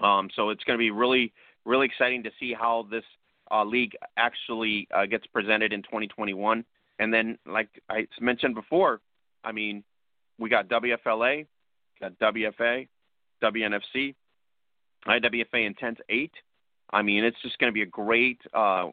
[0.00, 1.32] Um, so it's going to be really,
[1.64, 3.04] really exciting to see how this
[3.50, 6.64] uh, league actually uh, gets presented in 2021.
[6.98, 9.00] And then, like I mentioned before,
[9.44, 9.84] I mean,
[10.38, 11.46] we got WFLA,
[12.00, 12.88] got WFA,
[13.42, 14.14] WNFC,
[15.06, 16.32] IWFA Intense 8.
[16.90, 18.90] I mean, it's just going to be a great uh,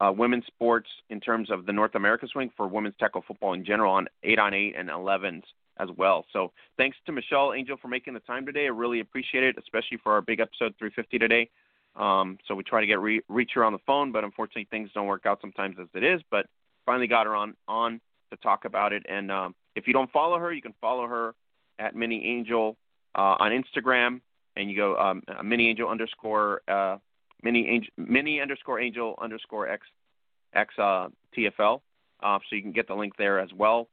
[0.00, 3.64] uh, women's sports in terms of the North America swing for women's tackle football in
[3.64, 5.42] general on 8 on 8 and 11s
[5.78, 6.24] as well.
[6.32, 8.64] So thanks to Michelle Angel for making the time today.
[8.64, 11.50] I really appreciate it, especially for our big episode 350 today.
[11.96, 14.90] Um, so we try to get re- reach her on the phone, but unfortunately things
[14.94, 16.20] don't work out sometimes as it is.
[16.30, 16.46] But
[16.86, 19.04] finally got her on on to talk about it.
[19.08, 21.34] And um, if you don't follow her, you can follow her
[21.78, 22.76] at Mini Angel
[23.14, 24.20] uh, on Instagram,
[24.56, 26.98] and you go um, Mini Angel underscore uh,
[27.42, 29.86] Mini Angel Mini underscore Angel underscore X
[30.54, 31.80] X uh, TFL.
[32.22, 33.88] Uh, so you can get the link there as well.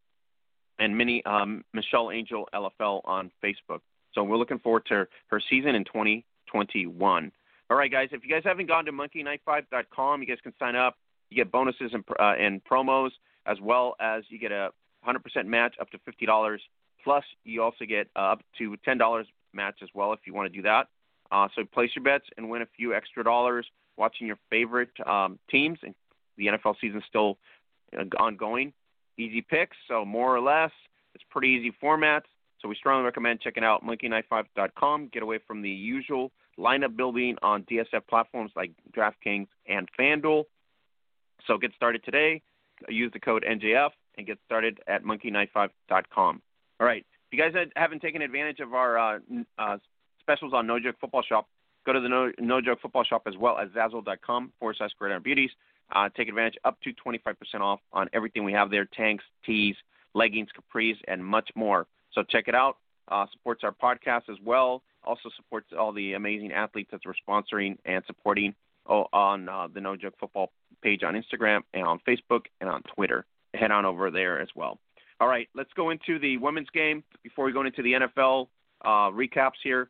[0.80, 3.80] And Mini um, Michelle Angel LFL on Facebook.
[4.14, 7.32] So we're looking forward to her season in 2021.
[7.70, 8.10] All right, guys.
[8.12, 10.96] If you guys haven't gone to monkeyknifefight.com, you guys can sign up.
[11.30, 13.10] You get bonuses and, uh, and promos,
[13.46, 14.70] as well as you get a
[15.06, 16.58] 100% match up to $50.
[17.04, 20.56] Plus, you also get uh, up to $10 match as well if you want to
[20.56, 20.88] do that.
[21.32, 23.66] Uh, so place your bets and win a few extra dollars
[23.98, 25.80] watching your favorite um, teams.
[25.84, 25.94] And
[26.38, 27.38] the NFL season still
[27.98, 28.72] uh, ongoing.
[29.18, 30.72] Easy picks, so more or less,
[31.16, 32.24] it's pretty easy format.
[32.62, 35.10] So we strongly recommend checking out monkeyknifefight.com.
[35.12, 40.46] Get away from the usual lineup building on DSF platforms like DraftKings and FanDuel.
[41.46, 42.42] So get started today.
[42.90, 46.42] Use the code NJF and get started at monkeyknifefight.com.
[46.80, 47.06] All right.
[47.32, 49.20] If you guys haven't taken advantage of our uh,
[49.58, 49.78] uh,
[50.22, 51.48] specials on No Joke Football Shop,
[51.86, 55.24] go to the No, no Joke Football Shop as well as Zazzle.com forward slash Gridiron
[55.24, 55.52] Beauties.
[55.94, 59.76] Uh, take advantage up to 25% off on everything we have there tanks, tees,
[60.14, 61.88] leggings, capris, and much more.
[62.14, 62.78] So check it out.
[63.10, 64.84] uh, supports our podcast as well.
[65.08, 68.54] Also supports all the amazing athletes that we're sponsoring and supporting
[68.88, 70.52] oh, on uh, the No Joke Football
[70.82, 73.26] page on Instagram and on Facebook and on Twitter.
[73.54, 74.80] Head on over there as well.
[75.20, 78.48] All right, let's go into the women's game before we go into the NFL
[78.84, 79.90] uh, recaps here.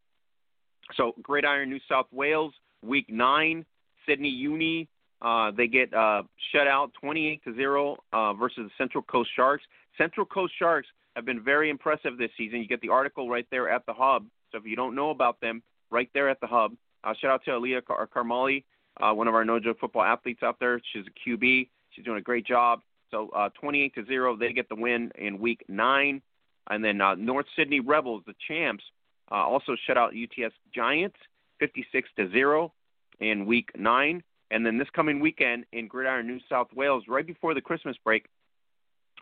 [0.95, 3.65] So, Gridiron New South Wales, Week Nine,
[4.05, 4.87] Sydney Uni.
[5.21, 9.63] Uh, they get uh, shut out 28 to zero uh, versus the Central Coast Sharks.
[9.97, 12.59] Central Coast Sharks have been very impressive this season.
[12.59, 14.27] You get the article right there at the hub.
[14.57, 16.73] So if you don't know about them, right there at the hub.
[17.03, 18.63] Uh, shout out to Aaliyah Car- Carmali,
[18.99, 20.81] uh, one of our No Joke football athletes out there.
[20.91, 21.69] She's a QB.
[21.91, 22.81] She's doing a great job.
[23.11, 26.21] So uh, 28 to zero, they get the win in week nine.
[26.69, 28.83] And then uh, North Sydney Rebels, the champs,
[29.31, 31.17] uh, also shut out UTS Giants
[31.59, 32.73] 56 to zero
[33.19, 34.23] in week nine.
[34.49, 38.25] And then this coming weekend in Gridiron, New South Wales, right before the Christmas break,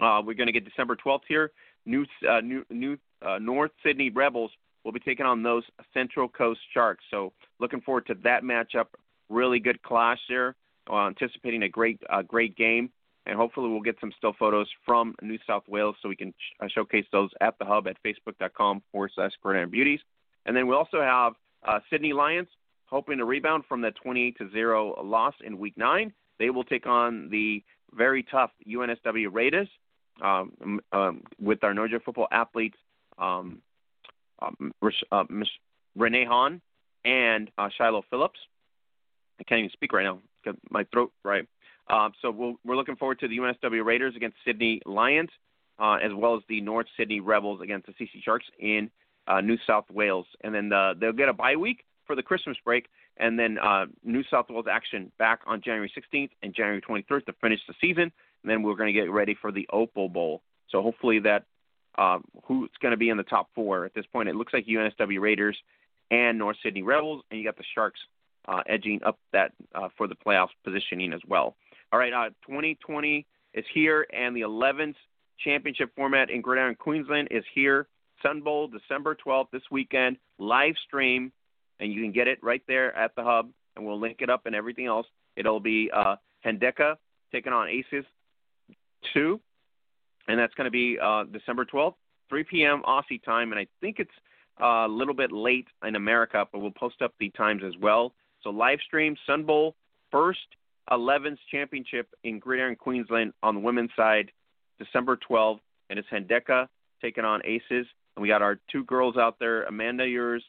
[0.01, 1.51] uh, we're going to get December 12th here.
[1.86, 4.51] New, uh, new, new uh, North Sydney Rebels
[4.86, 5.63] will be taking on those
[5.93, 7.03] Central Coast Sharks.
[7.11, 8.86] So looking forward to that matchup.
[9.27, 10.55] Really good clash there.
[10.89, 12.91] Uh, anticipating a great, uh, great game,
[13.25, 16.63] and hopefully we'll get some still photos from New South Wales so we can sh-
[16.63, 19.99] uh, showcase those at the hub at facebook.com forward slash Gridiron Beauties.
[20.45, 21.33] And then we also have
[21.67, 22.47] uh, Sydney Lions
[22.86, 26.13] hoping to rebound from that 28 to zero loss in Week Nine.
[26.38, 29.69] They will take on the very tough UNSW Raiders
[30.21, 32.77] um, um, with our No Joke football athletes,
[33.17, 33.61] um,
[35.11, 35.47] uh, Ms.
[35.95, 36.61] Renee Hahn
[37.03, 38.39] and uh, Shiloh Phillips.
[39.39, 40.19] I can't even speak right now.
[40.43, 41.47] Got my throat right.
[41.89, 45.29] Uh, so we we are looking forward to the UNSW Raiders against Sydney Lions,
[45.79, 48.89] uh, as well as the North Sydney Rebels against the CC Sharks in
[49.27, 50.25] uh, New South Wales.
[50.43, 52.87] And then the, they'll get a bye week for the Christmas break,
[53.17, 57.33] and then uh, New South Wales action back on January 16th and January 23rd to
[57.41, 58.11] finish the season
[58.45, 60.43] and then we're going to get ready for the Opal Bowl.
[60.69, 61.45] So hopefully that
[61.97, 64.29] uh, who's going to be in the top four at this point.
[64.29, 65.57] It looks like UNSW Raiders
[66.11, 67.99] and North Sydney Rebels, and you got the Sharks
[68.47, 71.55] uh, edging up that uh, for the playoffs positioning as well.
[71.91, 74.95] All right, uh, 2020 is here, and the 11th
[75.43, 77.87] championship format in Gridiron Queensland is here.
[78.21, 81.31] Sun Bowl, December 12th, this weekend, live stream,
[81.79, 84.45] and you can get it right there at the hub, and we'll link it up
[84.45, 85.07] and everything else.
[85.35, 86.15] It'll be uh,
[86.45, 86.95] Hendeka
[87.31, 88.05] taking on Aces
[89.13, 89.39] two,
[90.28, 91.95] and that's going to be uh, December 12th,
[92.30, 92.82] 3 p.m.
[92.88, 94.09] Aussie time, and I think it's
[94.61, 98.13] uh, a little bit late in America, but we'll post up the times as well.
[98.43, 99.76] So live stream Sun Bowl
[100.11, 100.39] first
[100.91, 104.32] 11's championship in Gridiron Queensland on the women's side,
[104.80, 105.59] December 12th,
[105.89, 106.67] and it's Hendeka
[107.01, 110.43] taking on Aces, and we got our two girls out there, Amanda Yours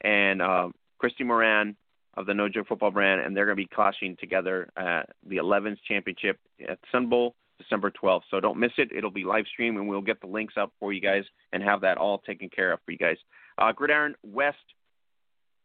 [0.00, 0.68] and uh,
[0.98, 1.76] Christy Moran
[2.16, 5.36] of the No Joke Football brand, and they're going to be clashing together at the
[5.36, 8.22] 11's championship at Sun Bowl December 12th.
[8.30, 8.90] So don't miss it.
[8.96, 11.80] It'll be live stream, and we'll get the links up for you guys and have
[11.82, 13.16] that all taken care of for you guys.
[13.58, 14.58] Uh, Gridiron West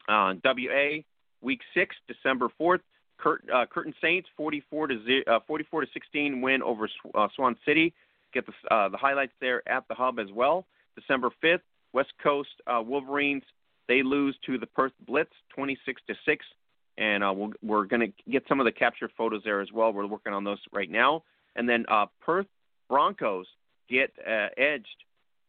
[0.08, 0.98] uh, WA
[1.42, 2.82] Week Six, December 4th.
[3.18, 7.94] Curt, uh, Curtin Saints 44 to uh, 44 to 16 win over uh, Swan City.
[8.34, 10.66] Get the uh, the highlights there at the hub as well.
[10.96, 11.60] December 5th,
[11.92, 13.44] West Coast uh, Wolverines
[13.90, 16.46] they lose to the Perth Blitz 26 to six,
[16.98, 19.92] and uh, we'll, we're going to get some of the capture photos there as well.
[19.92, 21.24] We're working on those right now.
[21.56, 22.48] And then uh, Perth
[22.90, 23.48] Broncos
[23.90, 24.88] get uh, edged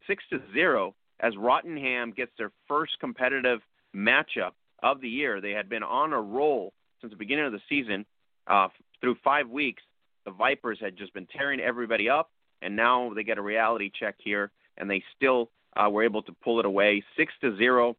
[0.07, 3.61] six to zero as Rockingham gets their first competitive
[3.95, 5.41] matchup of the year.
[5.41, 8.07] They had been on a roll since the beginning of the season.
[8.47, 8.69] Uh,
[9.01, 9.83] through five weeks,
[10.25, 12.31] the Vipers had just been tearing everybody up,
[12.63, 16.33] and now they get a reality check here, and they still uh, were able to
[16.43, 17.97] pull it away, six to zero.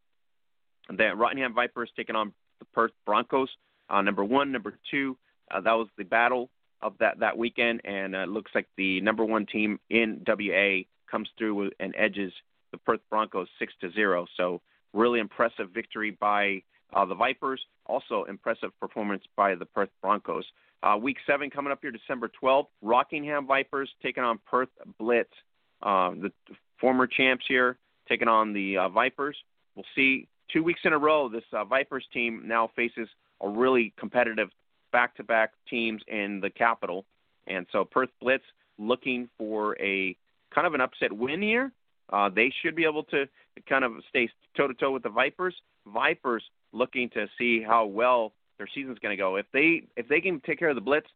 [0.89, 3.49] The Rockingham Vipers taking on the Perth Broncos,
[3.89, 5.18] uh, number one, number two.
[5.49, 6.49] Uh, that was the battle
[6.82, 10.79] of that that weekend, and uh, looks like the number one team in WA
[11.09, 12.34] comes through and edges
[12.71, 14.25] the Perth Broncos six to zero.
[14.38, 14.61] So
[14.93, 16.63] really impressive victory by
[16.93, 17.61] uh, the Vipers.
[17.86, 20.45] Also impressive performance by the Perth Broncos.
[20.84, 22.67] Uh, week seven coming up here, December 12th.
[22.82, 24.69] Rockingham Vipers taking on Perth
[24.99, 25.29] Blitz.
[25.82, 26.32] Uh, the
[26.79, 27.77] former champs here
[28.07, 29.38] taking on the uh, Vipers.
[29.75, 31.29] We'll see two weeks in a row.
[31.29, 33.07] This uh, Vipers team now faces
[33.41, 34.49] a really competitive
[34.91, 37.05] back-to-back teams in the capital,
[37.47, 38.43] and so Perth Blitz
[38.77, 40.15] looking for a
[40.53, 41.71] kind of an upset win here.
[42.11, 43.25] Uh, they should be able to
[43.69, 45.55] kind of stay toe to toe with the Vipers.
[45.87, 49.37] Vipers looking to see how well their season's going to go.
[49.37, 51.07] If they if they can take care of the Blitz,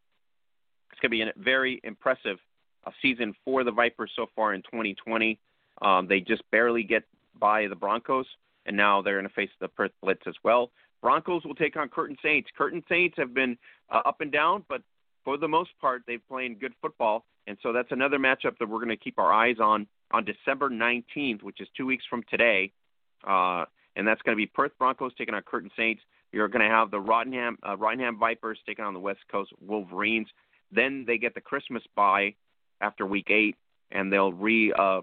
[0.91, 2.37] it's going to be a very impressive
[2.85, 5.39] uh, season for the Vipers so far in 2020.
[5.81, 7.03] Um, they just barely get
[7.37, 8.25] by the Broncos,
[8.65, 10.71] and now they're going to face the Perth Blitz as well.
[11.01, 12.49] Broncos will take on Curtin Saints.
[12.57, 13.57] Curtin Saints have been
[13.89, 14.81] uh, up and down, but
[15.23, 18.77] for the most part, they've played good football, and so that's another matchup that we're
[18.77, 22.71] going to keep our eyes on on December 19th, which is two weeks from today.
[23.27, 23.65] Uh,
[23.95, 26.01] and that's going to be Perth Broncos taking on Curtin Saints.
[26.31, 30.27] You're going to have the Rockingham uh, Vipers taking on the West Coast Wolverines.
[30.71, 32.35] Then they get the Christmas bye
[32.81, 33.55] after Week Eight,
[33.91, 35.01] and they'll re uh,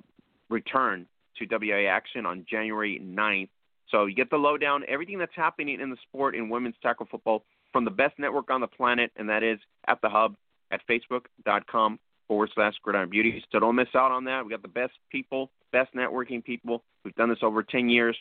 [0.51, 1.07] return
[1.39, 3.49] to WA action on January 9th.
[3.93, 7.45] So you get the lowdown, everything that's happening in the sport in women's tackle football
[7.73, 10.35] from the best network on the planet, and that is at the hub
[10.73, 13.45] at facebook.com forward slash gridiron beauty.
[13.53, 14.45] So don't miss out on that.
[14.45, 16.83] We got the best people, best networking people.
[17.05, 18.17] We've done this over 10 years.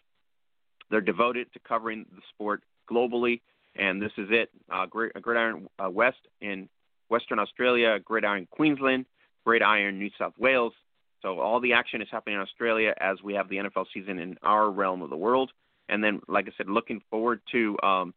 [0.89, 3.39] They're devoted to covering the sport globally,
[3.75, 4.49] and this is it.
[4.69, 6.67] Uh, Gridiron uh, West in
[7.07, 9.05] Western Australia, Gridiron Queensland,
[9.45, 10.73] Gridiron New South Wales.
[11.21, 14.37] So all the action is happening in Australia as we have the NFL season in
[14.41, 15.51] our realm of the world.
[15.89, 18.13] And then, like I said, looking forward to um,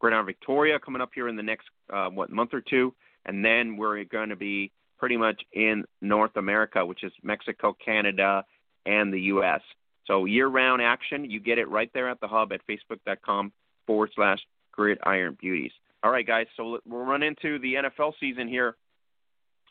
[0.00, 2.94] Victoria coming up here in the next uh, what month or two,
[3.24, 8.44] and then we're going to be pretty much in North America, which is Mexico, Canada,
[8.86, 9.60] and the U.S.
[10.06, 13.52] So year-round action, you get it right there at the hub at facebook.com
[13.86, 14.38] forward slash
[14.72, 15.72] gridiron beauties.
[16.02, 18.76] All right, guys, so we'll run into the NFL season here.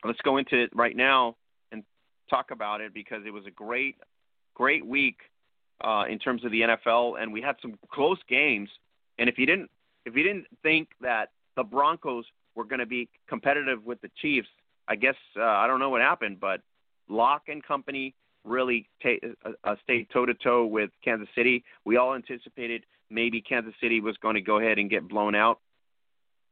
[0.03, 1.37] Let's go into it right now
[2.29, 3.95] talk about it because it was a great,
[4.53, 5.17] great week
[5.83, 8.69] uh, in terms of the NFL, and we had some close games.
[9.17, 9.69] And if you didn't,
[10.05, 14.47] if you didn't think that the Broncos were going to be competitive with the Chiefs,
[14.87, 16.61] I guess uh, I don't know what happened, but
[17.09, 21.63] Lock and company really ta- uh, uh stayed toe to toe with Kansas City.
[21.83, 25.59] We all anticipated maybe Kansas City was going to go ahead and get blown out.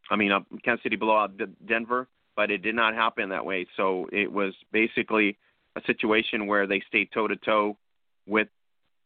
[0.09, 3.67] I mean, uh, Kansas City blow out Denver, but it did not happen that way.
[3.77, 5.37] So it was basically
[5.75, 7.77] a situation where they stayed toe to toe
[8.25, 8.47] with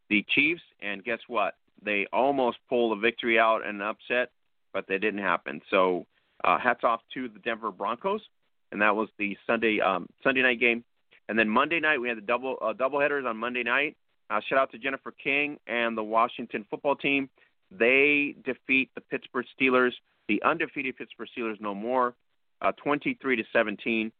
[0.09, 1.55] the Chiefs, and guess what?
[1.83, 4.31] They almost pulled a victory out and an upset,
[4.73, 5.61] but that didn't happen.
[5.69, 6.05] So
[6.43, 8.21] uh, hats off to the Denver Broncos,
[8.71, 10.83] and that was the Sunday um, Sunday night game.
[11.29, 13.95] And then Monday night we had the double uh, double headers on Monday night.
[14.29, 17.29] Uh, shout out to Jennifer King and the Washington football team.
[17.71, 19.91] They defeat the Pittsburgh Steelers,
[20.27, 22.13] the undefeated Pittsburgh Steelers, no more,
[22.61, 24.07] uh, 23 to 17.
[24.07, 24.13] It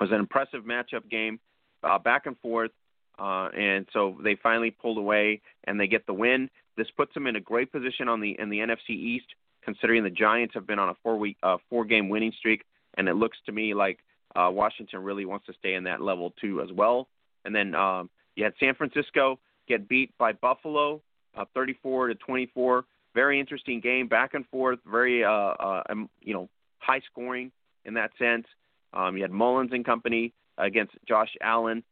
[0.00, 1.40] was an impressive matchup game,
[1.84, 2.70] uh, back and forth,
[3.18, 6.50] uh, and so they finally pulled away and they get the win.
[6.76, 9.26] This puts them in a great position on the in the NFC East,
[9.62, 12.64] considering the Giants have been on a four week uh, four game winning streak,
[12.94, 13.98] and it looks to me like
[14.34, 17.08] uh, Washington really wants to stay in that level too as well.
[17.44, 21.00] And then um, you had San Francisco get beat by Buffalo,
[21.36, 22.84] uh, 34 to 24.
[23.14, 27.52] Very interesting game, back and forth, very uh, uh, um, you know high scoring
[27.84, 28.46] in that sense.
[28.92, 31.82] Um, you had Mullens and company against Josh Allen,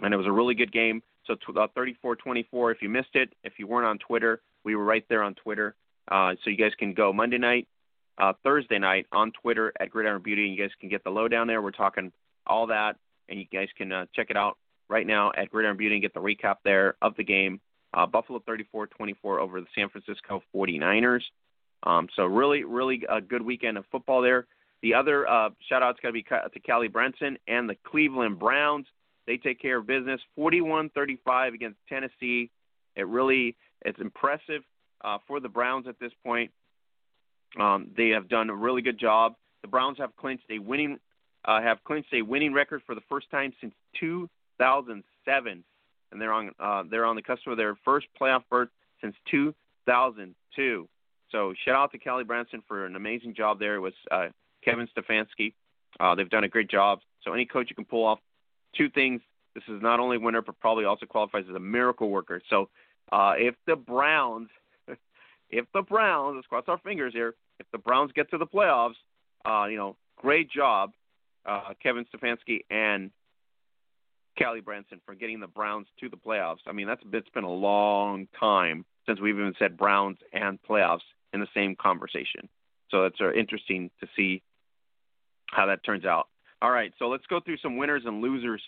[0.00, 1.02] and it was a really good game.
[1.26, 2.72] So uh, 34-24.
[2.72, 5.74] If you missed it, if you weren't on Twitter, we were right there on Twitter.
[6.10, 7.68] Uh, so you guys can go Monday night,
[8.16, 10.46] uh, Thursday night on Twitter at Gridiron Beauty.
[10.46, 11.60] And you guys can get the lowdown there.
[11.60, 12.12] We're talking
[12.46, 12.96] all that,
[13.28, 14.56] and you guys can uh, check it out
[14.88, 17.60] right now at Gridiron Beauty and get the recap there of the game.
[17.92, 21.22] Uh, Buffalo 34-24 over the San Francisco 49ers.
[21.82, 24.46] Um, so really, really a good weekend of football there.
[24.82, 28.86] The other uh, shout out's got to be to Callie Brownson and the Cleveland Browns.
[29.26, 32.50] They take care of business, 41-35 against Tennessee.
[32.96, 34.62] It really, it's impressive
[35.02, 36.50] uh, for the Browns at this point.
[37.58, 39.34] Um, they have done a really good job.
[39.62, 40.98] The Browns have clinched a winning,
[41.44, 45.64] uh, have clinched a winning record for the first time since 2007,
[46.12, 48.68] and they're on, uh, they're on the cusp of their first playoff berth
[49.00, 50.88] since 2002.
[51.30, 53.74] So shout out to Callie Brownson for an amazing job there.
[53.74, 54.28] It was uh,
[54.68, 55.54] Kevin Stefanski.
[55.98, 57.00] Uh, they've done a great job.
[57.22, 58.18] So any coach you can pull off
[58.76, 59.20] two things.
[59.54, 62.40] This is not only a winner, but probably also qualifies as a miracle worker.
[62.50, 62.68] So
[63.10, 64.48] uh, if the Browns,
[65.50, 68.94] if the Browns, let's cross our fingers here, if the Browns get to the playoffs,
[69.44, 70.92] uh, you know, great job,
[71.46, 73.10] uh, Kevin Stefanski and
[74.38, 76.58] Callie Brownson for getting the Browns to the playoffs.
[76.66, 81.00] I mean, that's it's been a long time since we've even said Browns and playoffs
[81.32, 82.48] in the same conversation.
[82.90, 84.42] So it's uh, interesting to see
[85.50, 86.28] how that turns out.
[86.60, 88.62] All right, so let's go through some winners and losers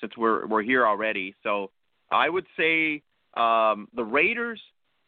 [0.00, 1.34] since we're we're here already.
[1.42, 1.70] So
[2.10, 3.02] I would say
[3.36, 4.60] um, the Raiders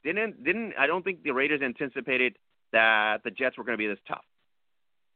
[0.05, 2.37] didn't didn't I don't think the Raiders anticipated
[2.73, 4.25] that the Jets were going to be this tough.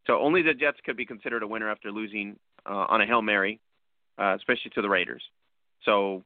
[0.07, 2.37] So only the Jets could be considered a winner after losing
[2.67, 3.61] uh, on a hail mary,
[4.19, 5.23] uh, especially to the Raiders.
[5.85, 6.25] So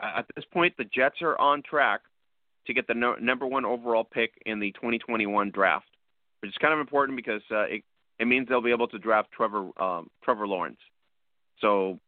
[0.00, 2.00] uh, at this point, the Jets are on track
[2.66, 5.86] to get the no, number one overall pick in the 2021 draft,
[6.40, 7.84] which is kind of important because uh, it
[8.18, 10.78] it means they'll be able to draft Trevor um, Trevor Lawrence.
[11.60, 11.98] So,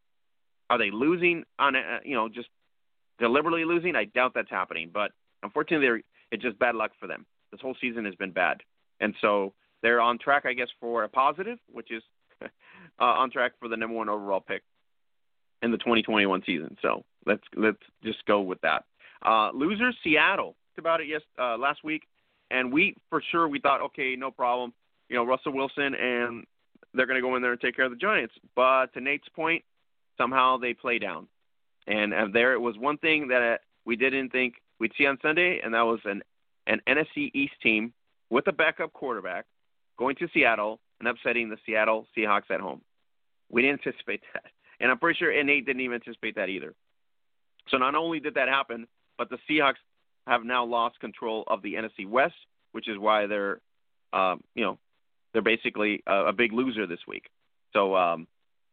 [0.69, 2.49] are they losing on a, you know just
[3.19, 3.95] deliberately losing?
[3.95, 5.11] I doubt that's happening, but
[5.43, 7.25] unfortunately, it's just bad luck for them.
[7.51, 8.61] This whole season has been bad,
[8.99, 12.03] and so they're on track, I guess, for a positive, which is
[12.41, 12.47] uh,
[12.99, 14.63] on track for the number one overall pick
[15.61, 16.77] in the 2021 season.
[16.81, 18.85] So let's let's just go with that.
[19.25, 20.55] Uh, losers, Seattle.
[20.77, 22.03] About it yes uh, last week,
[22.51, 24.73] and we for sure we thought, okay, no problem.
[25.09, 26.45] You know, Russell Wilson and
[26.93, 28.33] they're going to go in there and take care of the Giants.
[28.55, 29.63] But to Nate's point,
[30.17, 31.27] somehow they play down,
[31.85, 35.61] and there it was one thing that uh, we didn't think we'd see on Sunday,
[35.63, 36.21] and that was an
[36.65, 37.93] an NFC East team
[38.29, 39.45] with a backup quarterback
[39.97, 42.81] going to Seattle and upsetting the Seattle Seahawks at home.
[43.49, 44.43] We didn't anticipate that.
[44.79, 46.75] And I'm pretty sure Nate didn't even anticipate that either.
[47.69, 48.87] So not only did that happen,
[49.17, 49.75] but the Seahawks
[50.27, 52.35] have now lost control of the NFC West,
[52.73, 53.59] which is why they're,
[54.13, 54.77] um, you know,
[55.37, 57.29] they're basically a, a big loser this week.
[57.71, 58.25] So um,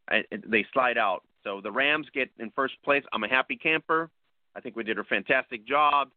[0.09, 1.23] I, they slide out.
[1.43, 3.03] So the Rams get in first place.
[3.12, 4.09] I'm a happy camper.
[4.57, 6.09] I think we did a fantastic job.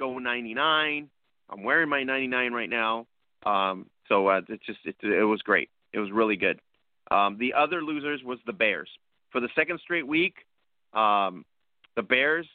[0.00, 1.08] Go 99.
[1.48, 3.06] I'm wearing my 99 right now.
[3.46, 5.70] Um, so uh, it just it, it was great.
[5.92, 6.58] It was really good.
[7.12, 8.88] Um, the other losers was the Bears.
[9.30, 10.34] For the second straight week,
[10.94, 11.44] um,
[11.94, 12.48] the Bears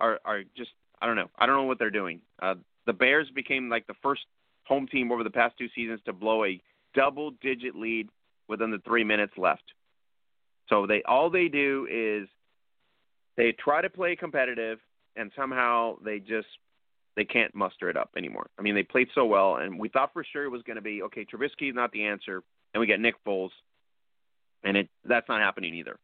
[0.00, 0.70] are are just
[1.02, 1.28] I don't know.
[1.38, 2.22] I don't know what they're doing.
[2.40, 2.54] Uh,
[2.86, 4.22] the Bears became like the first
[4.64, 6.58] home team over the past two seasons to blow a
[6.94, 8.08] double digit lead
[8.48, 9.62] within the three minutes left.
[10.68, 12.28] So they all they do is
[13.36, 14.78] they try to play competitive
[15.16, 16.46] and somehow they just
[17.16, 18.48] they can't muster it up anymore.
[18.58, 20.82] I mean, they played so well, and we thought for sure it was going to
[20.82, 21.24] be okay.
[21.24, 23.50] Trubisky is not the answer, and we get Nick Foles,
[24.62, 25.98] and it that's not happening either.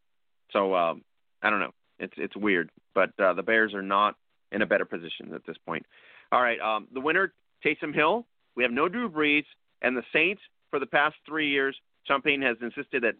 [0.52, 1.02] So um,
[1.42, 1.72] I don't know.
[2.00, 4.16] It's it's weird, but uh, the Bears are not
[4.50, 5.86] in a better position at this point.
[6.32, 7.32] All right, um, the winner
[7.64, 8.26] Taysom Hill.
[8.56, 9.44] We have no Drew Brees,
[9.82, 10.40] and the Saints
[10.74, 11.76] for the past three years.
[12.08, 13.14] Payton has insisted that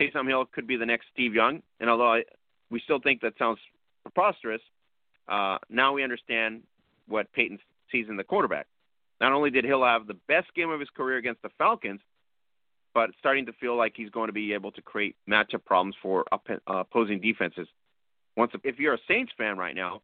[0.00, 2.22] Taysom Hill could be the next Steve Young, and although I,
[2.70, 3.58] we still think that sounds
[4.04, 4.62] preposterous,
[5.28, 6.62] uh, now we understand
[7.06, 7.58] what Payton
[7.92, 8.68] sees in the quarterback.
[9.20, 12.00] Not only did Hill have the best game of his career against the Falcons,
[12.94, 15.96] but it's starting to feel like he's going to be able to create matchup problems
[16.00, 17.68] for uh, opposing defenses.
[18.34, 20.00] Once, if you're a Saints fan right now,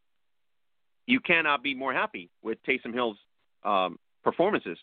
[1.07, 3.17] you cannot be more happy with Taysom Hill's
[3.65, 4.77] um, performances.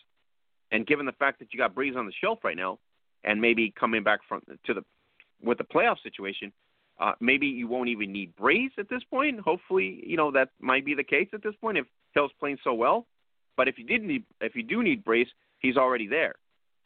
[0.70, 2.78] And given the fact that you got Brees on the shelf right now,
[3.24, 4.84] and maybe coming back from to the
[5.42, 6.52] with the playoff situation,
[7.00, 9.40] uh, maybe you won't even need Brees at this point.
[9.40, 12.74] Hopefully, you know that might be the case at this point if Hill's playing so
[12.74, 13.06] well.
[13.56, 15.26] But if you did need, if you do need Brees,
[15.58, 16.34] he's already there.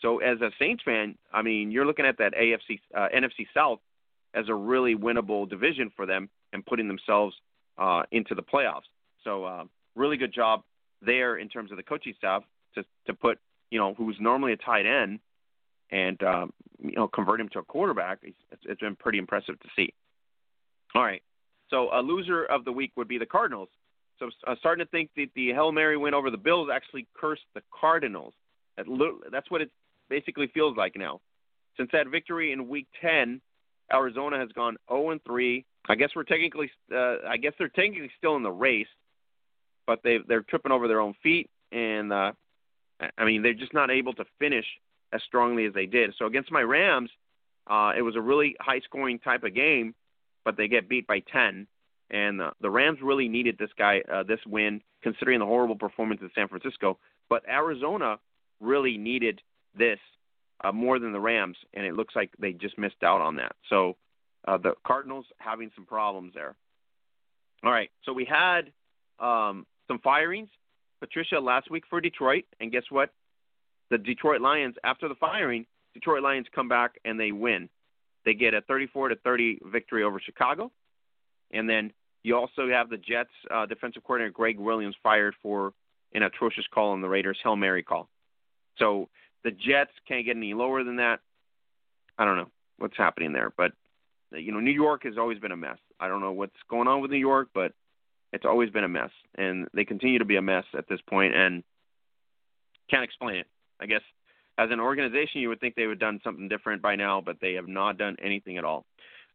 [0.01, 3.79] So as a Saints fan, I mean, you're looking at that AFC uh, NFC South
[4.35, 7.35] as a really winnable division for them and putting themselves
[7.79, 8.89] uh, into the playoffs.
[9.25, 9.65] So uh,
[9.95, 10.63] really good job
[11.01, 12.43] there in terms of the coaching staff
[12.75, 13.39] to to put
[13.73, 15.19] you know who's normally a tight end
[15.91, 18.19] and um, you know convert him to a quarterback.
[18.23, 19.95] It's, it's been pretty impressive to see.
[20.95, 21.23] All right.
[21.71, 23.71] So a loser of the week would be the Cardinals.
[24.19, 27.47] So I'm starting to think that the Hail Mary win over the Bills actually cursed
[27.55, 28.35] the Cardinals.
[28.77, 29.71] That's what it
[30.11, 31.21] basically feels like now.
[31.79, 33.41] Since that victory in Week 10,
[33.91, 35.65] Arizona has gone 0 and 3.
[35.89, 38.87] I guess we're technically, uh, I guess they're technically still in the race,
[39.87, 42.33] but they they're tripping over their own feet, and uh,
[43.17, 44.67] I mean they're just not able to finish
[45.13, 46.15] as strongly as they did.
[46.19, 47.11] So against my Rams,
[47.67, 49.95] uh, it was a really high scoring type of game,
[50.45, 51.67] but they get beat by 10.
[52.11, 56.21] And uh, the Rams really needed this guy, uh, this win, considering the horrible performance
[56.21, 56.99] in San Francisco.
[57.29, 58.19] But Arizona
[58.61, 59.41] really needed
[59.77, 59.99] this
[60.63, 63.57] uh, more than the Rams, and it looks like they just missed out on that.
[63.69, 63.97] So
[64.47, 66.55] uh, the Cardinals having some problems there.
[67.65, 68.73] All right, so we had
[69.19, 70.49] um, some firings.
[71.03, 73.11] Patricia last week for Detroit, and guess what?
[73.91, 77.69] The Detroit Lions, after the firing, Detroit Lions come back and they win.
[78.25, 80.71] They get a 34 to 30 victory over Chicago,
[81.51, 81.93] and then
[82.23, 85.73] you also have the Jets uh, defensive coordinator Gregg Williams fired for
[86.15, 88.09] an atrocious call on the Raiders, Hail Mary call.
[88.79, 89.09] So
[89.43, 91.19] the Jets can't get any lower than that.
[92.17, 93.73] I don't know what's happening there, but
[94.31, 95.79] you know, New York has always been a mess.
[95.99, 97.73] I don't know what's going on with New York, but
[98.33, 101.35] it's always been a mess, and they continue to be a mess at this point,
[101.35, 101.63] and
[102.91, 103.47] can't explain it.
[103.81, 104.03] I guess
[104.59, 107.39] as an organization, you would think they would have done something different by now, but
[107.41, 108.85] they have not done anything at all.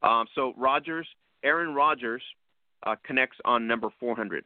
[0.02, 1.08] Um, so Rodgers,
[1.44, 2.22] Aaron Rodgers,
[2.86, 4.46] uh, connects on number 400.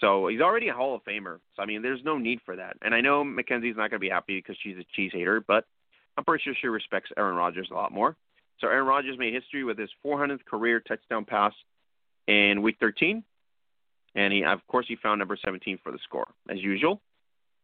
[0.00, 1.38] So he's already a Hall of Famer.
[1.56, 2.76] So I mean, there's no need for that.
[2.82, 5.64] And I know Mackenzie's not going to be happy because she's a cheese hater, but
[6.16, 8.16] I'm pretty sure she respects Aaron Rodgers a lot more.
[8.60, 11.52] So Aaron Rodgers made history with his 400th career touchdown pass
[12.26, 13.24] in Week 13,
[14.18, 17.00] and he, of course, he found number 17 for the score as usual.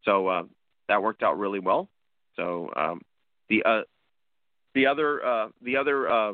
[0.04, 0.42] So uh,
[0.88, 1.88] that worked out really well.
[2.36, 3.02] So um,
[3.48, 3.80] the uh,
[4.74, 6.32] the other uh, the other uh,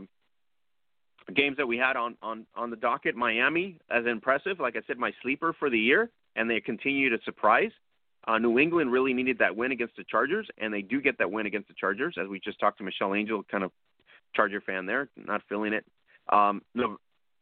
[1.35, 4.61] games that we had on, on, on the docket, Miami as impressive.
[4.61, 7.71] Like I said, my sleeper for the year, and they continue to surprise.
[8.27, 11.31] Uh, New England really needed that win against the Chargers, and they do get that
[11.31, 12.17] win against the Chargers.
[12.21, 13.71] As we just talked to Michelle Angel, kind of
[14.35, 15.85] Charger fan there, not feeling it.
[16.31, 16.63] Um,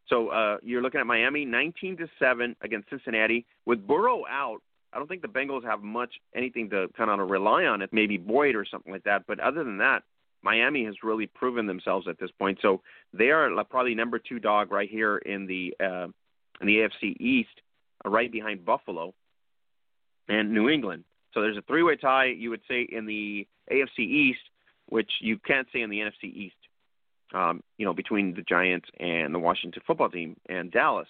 [0.08, 4.60] so uh, you're looking at Miami 19 to seven against Cincinnati with Burrow out.
[4.92, 7.82] I don't think the Bengals have much anything to kind of rely on.
[7.82, 10.02] It maybe Boyd or something like that, but other than that,
[10.42, 12.58] Miami has really proven themselves at this point.
[12.62, 12.80] So
[13.12, 16.06] they are probably number two dog right here in the uh,
[16.60, 17.60] in the AFC East,
[18.04, 19.14] uh, right behind Buffalo
[20.28, 21.04] and New England.
[21.34, 24.40] So there's a three-way tie, you would say, in the AFC East,
[24.86, 26.56] which you can't say in the NFC East.
[27.34, 31.08] Um, you know, between the Giants and the Washington Football Team and Dallas.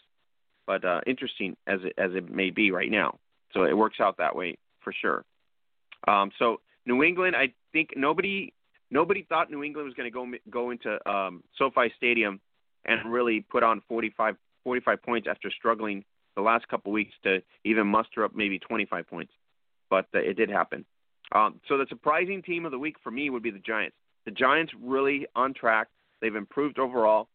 [0.66, 3.18] But uh, interesting as it, as it may be right now.
[3.54, 5.24] So it works out that way for sure.
[6.06, 8.52] Um, so New England, I think nobody
[8.90, 12.40] nobody thought New England was going to go go into um, SoFi Stadium
[12.84, 16.04] and really put on 45, 45 points after struggling
[16.36, 19.32] the last couple weeks to even muster up maybe 25 points.
[19.90, 20.84] But uh, it did happen.
[21.32, 23.96] Um, so the surprising team of the week for me would be the Giants.
[24.24, 25.88] The Giants really on track.
[26.20, 27.28] They've improved overall,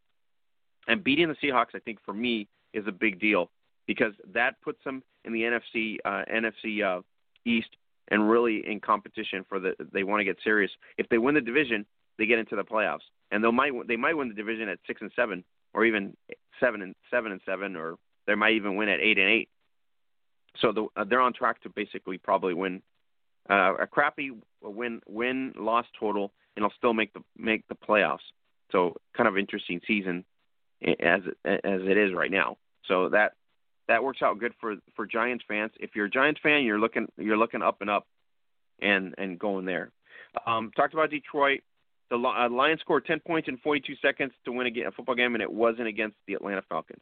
[0.87, 3.49] and beating the Seahawks, I think for me is a big deal
[3.87, 7.01] because that puts them in the NFC uh, NFC uh,
[7.45, 7.69] East
[8.09, 9.73] and really in competition for the.
[9.91, 10.71] They want to get serious.
[10.97, 11.85] If they win the division,
[12.17, 15.01] they get into the playoffs, and they might they might win the division at six
[15.01, 15.43] and seven,
[15.73, 16.15] or even
[16.59, 17.95] seven and seven and seven, or
[18.27, 19.49] they might even win at eight and eight.
[20.59, 22.81] So the, uh, they're on track to basically probably win
[23.49, 24.31] uh, a crappy
[24.61, 28.19] win win loss total, and they'll still make the make the playoffs.
[28.73, 30.25] So kind of interesting season
[30.99, 32.57] as as it is right now.
[32.87, 33.33] So that
[33.87, 35.71] that works out good for for Giants fans.
[35.79, 38.05] If you're a Giants fan, you're looking you're looking up and up,
[38.81, 39.91] and and going there.
[40.45, 41.61] Um, talked about Detroit.
[42.09, 45.35] The uh, Lions scored 10 points in 42 seconds to win a, a football game,
[45.35, 47.01] and it wasn't against the Atlanta Falcons.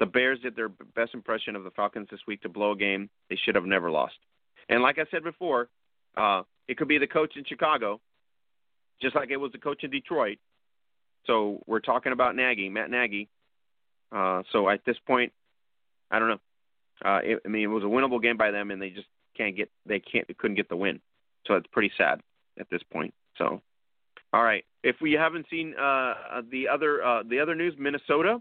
[0.00, 3.10] The Bears did their best impression of the Falcons this week to blow a game
[3.30, 4.14] they should have never lost.
[4.68, 5.68] And like I said before,
[6.16, 8.00] uh, it could be the coach in Chicago,
[9.00, 10.38] just like it was the coach in Detroit.
[11.26, 13.28] So we're talking about Nagy, Matt Nagy.
[14.12, 15.32] Uh, so at this point,
[16.10, 16.40] I don't know.
[17.04, 19.56] Uh, it, I mean, it was a winnable game by them, and they just can't
[19.56, 21.00] get they can't they couldn't get the win.
[21.46, 22.20] So it's pretty sad
[22.58, 23.14] at this point.
[23.36, 23.60] So,
[24.32, 24.64] all right.
[24.82, 28.40] If we haven't seen uh, the other uh, the other news, Minnesota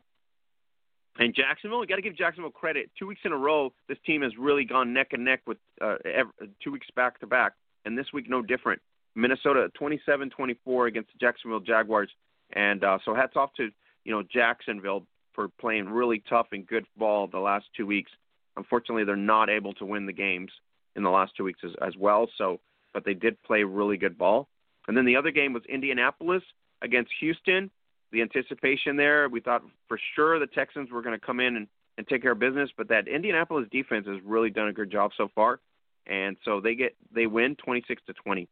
[1.19, 2.91] and Jacksonville, we got to give Jacksonville credit.
[2.97, 5.95] Two weeks in a row, this team has really gone neck and neck with uh,
[6.05, 6.31] every,
[6.63, 7.53] two weeks back to back,
[7.85, 8.81] and this week no different.
[9.15, 12.09] Minnesota 27-24 against the Jacksonville Jaguars,
[12.53, 13.69] and uh, so hats off to
[14.03, 18.11] you know Jacksonville for playing really tough and good ball the last two weeks.
[18.55, 20.51] Unfortunately, they're not able to win the games
[20.95, 22.29] in the last two weeks as, as well.
[22.37, 22.59] So,
[22.93, 24.47] but they did play really good ball.
[24.87, 26.43] And then the other game was Indianapolis
[26.81, 27.71] against Houston.
[28.11, 31.67] The anticipation there, we thought for sure the Texans were going to come in and,
[31.97, 35.11] and take care of business, but that Indianapolis defense has really done a good job
[35.17, 35.59] so far,
[36.05, 38.47] and so they get they win 26 to 20.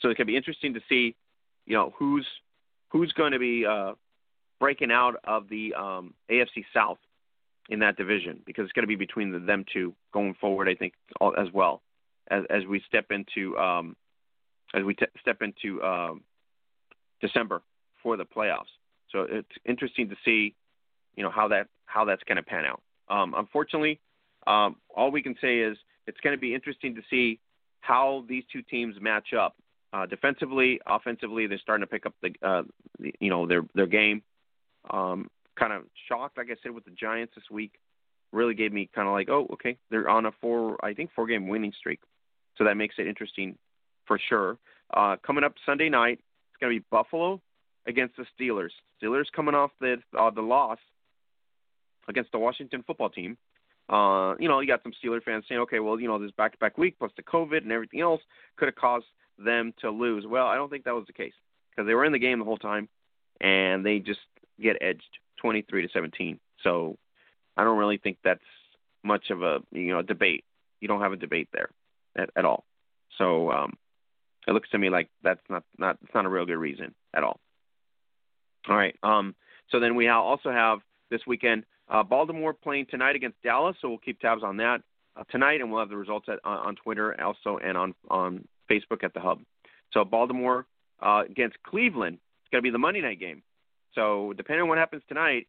[0.00, 1.14] So it could be interesting to see,
[1.66, 2.26] you know, who's
[2.90, 3.92] who's going to be uh,
[4.58, 6.98] breaking out of the um, AFC South
[7.68, 10.68] in that division because it's going to be between the, them two going forward.
[10.68, 10.94] I think
[11.38, 11.82] as well
[12.30, 13.96] as as we step into um,
[14.74, 16.22] as we step into um,
[17.20, 17.62] December
[18.02, 18.70] for the playoffs.
[19.10, 20.54] So it's interesting to see,
[21.16, 22.82] you know, how that how that's going to pan out.
[23.08, 24.00] Um, unfortunately,
[24.46, 25.76] um, all we can say is
[26.06, 27.40] it's going to be interesting to see
[27.80, 29.56] how these two teams match up.
[29.92, 32.62] Uh, defensively, offensively, they're starting to pick up the, uh,
[32.98, 34.22] the you know their their game.
[34.88, 37.72] Um, kind of shocked, like I said, with the Giants this week.
[38.32, 41.26] Really gave me kind of like, oh, okay, they're on a four, I think, four
[41.26, 42.00] game winning streak.
[42.56, 43.58] So that makes it interesting
[44.06, 44.58] for sure.
[44.94, 47.40] Uh, coming up Sunday night, it's going to be Buffalo
[47.86, 48.70] against the Steelers.
[49.02, 50.78] Steelers coming off the uh, the loss
[52.08, 53.36] against the Washington football team.
[53.88, 56.52] Uh, you know, you got some Steeler fans saying, okay, well, you know, this back
[56.52, 58.20] to back week plus the COVID and everything else
[58.56, 59.06] could have caused
[59.44, 60.24] them to lose.
[60.26, 61.32] Well, I don't think that was the case
[61.70, 62.88] because they were in the game the whole time
[63.40, 64.20] and they just
[64.60, 66.38] get edged 23 to 17.
[66.62, 66.98] So
[67.56, 68.40] I don't really think that's
[69.02, 70.44] much of a you know debate.
[70.80, 71.70] You don't have a debate there
[72.16, 72.64] at, at all.
[73.18, 73.74] So um,
[74.46, 77.22] it looks to me like that's not not it's not a real good reason at
[77.22, 77.40] all.
[78.68, 78.94] All right.
[79.02, 79.34] Um,
[79.70, 80.80] so then we also have
[81.10, 83.76] this weekend uh, Baltimore playing tonight against Dallas.
[83.80, 84.82] So we'll keep tabs on that
[85.16, 88.46] uh, tonight, and we'll have the results at, on, on Twitter also and on on
[88.70, 89.40] Facebook at the Hub.
[89.92, 90.66] So Baltimore
[91.00, 92.18] uh, against Cleveland.
[92.42, 93.42] It's going to be the Monday night game.
[93.94, 95.46] So depending on what happens tonight,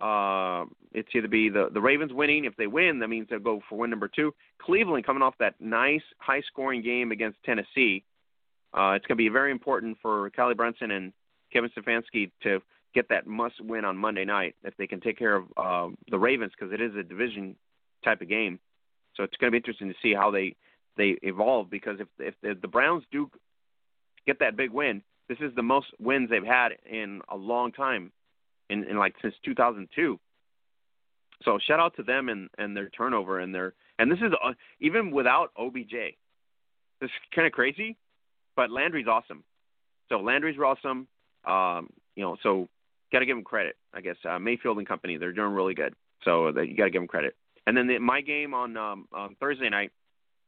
[0.00, 2.44] uh, it's either be the the Ravens winning.
[2.44, 4.34] If they win, that means they'll go for win number two.
[4.60, 8.04] Cleveland coming off that nice high scoring game against Tennessee.
[8.74, 11.12] Uh, it's going to be very important for Callie Brownson and
[11.52, 12.60] Kevin Stefanski to
[12.94, 16.18] get that must win on Monday night if they can take care of uh, the
[16.18, 17.56] Ravens because it is a division
[18.04, 18.58] type of game.
[19.16, 20.56] So it's going to be interesting to see how they
[20.96, 23.30] they evolve because if if the, the Browns do
[24.26, 28.12] get that big win, this is the most wins they've had in a long time,
[28.70, 30.18] in, in like since 2002.
[31.44, 34.52] So shout out to them and and their turnover and their and this is uh,
[34.80, 36.16] even without OBJ.
[37.00, 37.96] This is kind of crazy,
[38.54, 39.42] but Landry's awesome.
[40.08, 41.08] So Landry's awesome.
[41.44, 42.68] Um, you know, so
[43.12, 43.76] got to give them credit.
[43.92, 45.94] I guess uh, Mayfield and company they're doing really good.
[46.24, 47.34] So that you got to give them credit.
[47.66, 49.90] And then the, my game on um, on Thursday night,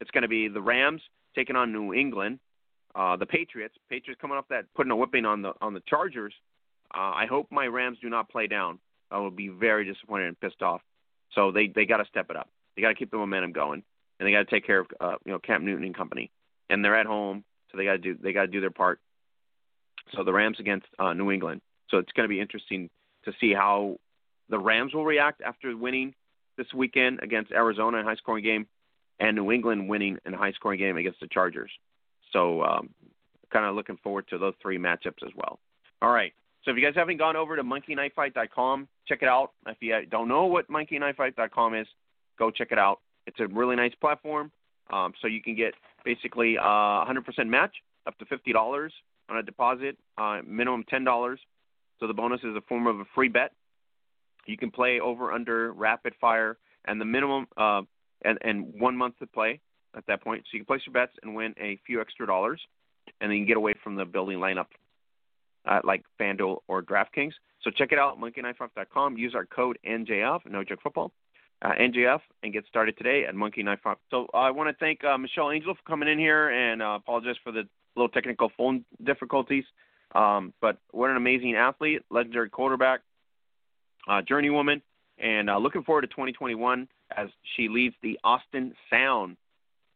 [0.00, 1.02] it's going to be the Rams
[1.34, 2.38] taking on New England.
[2.94, 6.32] Uh, the Patriots, Patriots coming off that putting a whipping on the on the Chargers.
[6.94, 8.78] Uh, I hope my Rams do not play down.
[9.10, 10.80] I will be very disappointed and pissed off.
[11.34, 12.48] So they they got to step it up.
[12.76, 13.82] They got to keep the momentum going,
[14.18, 16.30] and they got to take care of uh, you know Cam Newton and company.
[16.70, 19.00] And they're at home, so they got to do they got to do their part.
[20.14, 21.60] So the Rams against uh, New England.
[21.90, 22.90] So it's going to be interesting
[23.24, 23.96] to see how
[24.48, 26.14] the Rams will react after winning
[26.56, 28.66] this weekend against Arizona in a high scoring game,
[29.20, 31.70] and New England winning in a high scoring game against the Chargers.
[32.32, 32.90] So um,
[33.52, 35.58] kind of looking forward to those three matchups as well.
[36.02, 36.32] All right.
[36.64, 39.52] So if you guys haven't gone over to monkeyknifefight.com, check it out.
[39.66, 41.86] If you don't know what monkeyknifefight.com is,
[42.38, 43.00] go check it out.
[43.26, 44.50] It's a really nice platform.
[44.92, 45.74] Um, so you can get
[46.04, 47.74] basically uh, 100% match
[48.06, 48.90] up to $50
[49.28, 51.36] on a deposit, uh, minimum $10.
[52.00, 53.52] So the bonus is a form of a free bet.
[54.46, 57.82] You can play over under rapid fire, and the minimum uh,
[58.24, 59.60] and and one month to play
[59.96, 60.42] at that point.
[60.44, 62.60] So you can place your bets and win a few extra dollars,
[63.20, 64.66] and then you can get away from the building lineup
[65.66, 67.32] uh, like FanDuel or DraftKings.
[67.62, 69.16] So check it out, monkeyknifefight.com.
[69.16, 71.12] Use our code NJF, No Joke Football,
[71.62, 73.96] uh, NJF, and get started today at Monkey Knife Fight.
[74.10, 77.36] So I want to thank uh, Michelle Angel for coming in here and uh, apologize
[77.42, 77.62] for the
[77.96, 79.64] little technical phone difficulties.
[80.14, 83.00] Um, but what an amazing athlete, legendary quarterback,
[84.06, 84.82] uh, journeywoman,
[85.18, 86.86] and looking forward to 2021
[87.16, 89.36] as she leads the Austin Sound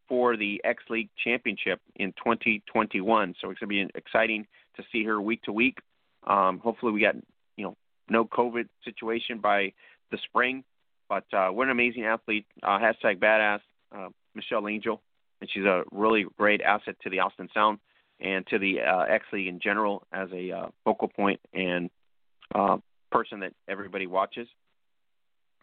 [0.08, 3.34] for the X League Championship in 2021.
[3.40, 5.78] So it's going to be exciting to see her week to week.
[6.26, 7.16] Um, hopefully, we got
[7.56, 7.76] you know
[8.08, 9.72] no COVID situation by
[10.10, 10.64] the spring.
[11.08, 12.46] But uh, what an amazing athlete!
[12.62, 13.60] Uh, hashtag badass
[13.94, 15.00] uh, Michelle Angel,
[15.40, 17.78] and she's a really great asset to the Austin Sound
[18.20, 21.90] and to the uh, X League in general as a uh, focal point and
[22.54, 22.78] uh,
[23.10, 24.48] person that everybody watches.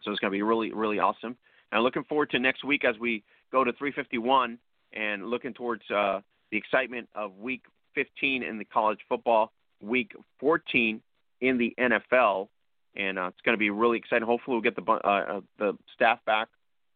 [0.02, 1.36] So it's going to be really, really awesome.
[1.72, 4.58] And looking forward to next week as we go to 351
[4.92, 6.20] and looking towards uh,
[6.50, 7.62] the excitement of Week
[7.94, 11.00] 15 in the college football, Week 14
[11.40, 12.48] in the NFL,
[12.94, 14.26] and uh, it's going to be really exciting.
[14.26, 16.48] Hopefully, we'll get the uh, uh, the staff back,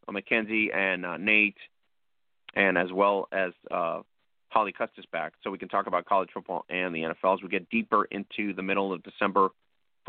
[0.08, 1.58] uh, Mackenzie and uh, Nate,
[2.54, 4.00] and as well as uh,
[4.48, 7.48] Holly Custis back, so we can talk about college football and the NFL as we
[7.48, 9.50] get deeper into the middle of December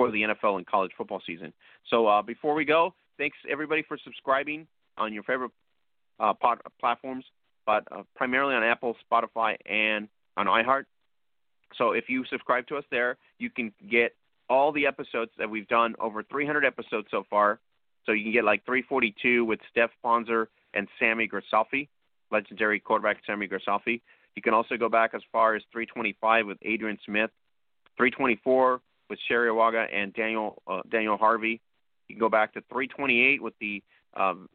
[0.02, 1.54] for the NFL and college football season.
[1.90, 4.66] So uh, before we go, thanks everybody for subscribing
[4.98, 5.52] on your favorite
[6.20, 7.24] uh, pod, platforms,
[7.68, 10.08] but uh, primarily on Apple, Spotify, and
[10.38, 10.86] on iHeart.
[11.78, 14.16] So if you subscribe to us there, you can get
[14.50, 17.60] all the episodes that we've done, over 300 episodes so far.
[18.06, 21.88] So you can get like 342 with Steph Ponzer and Sammy Grisafe,
[22.32, 24.02] legendary quarterback Sammy Grisafe.
[24.36, 27.30] You can also go back as far as 325 with Adrian Smith,
[27.98, 28.82] 324
[29.12, 31.60] with Sherry Awaga and Daniel uh, Daniel Harvey.
[32.08, 33.84] You can go back to 328 with the
[34.16, 34.48] um,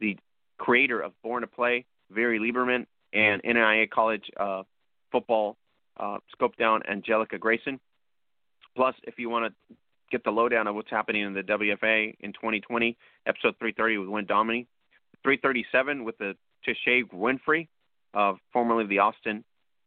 [0.00, 0.16] the
[0.56, 4.62] creator of Born to Play, Very Lieberman, and NIA College uh,
[5.10, 5.56] football
[5.98, 7.80] uh, scope down Angelica Grayson.
[8.76, 9.76] Plus, if you want to
[10.12, 12.96] get the lowdown of what's happening in the WFA in 2020,
[13.26, 14.68] episode 330 with Win Domini,
[15.24, 17.66] 337 with the Tishay Winfrey,
[18.14, 19.44] of formerly the Austin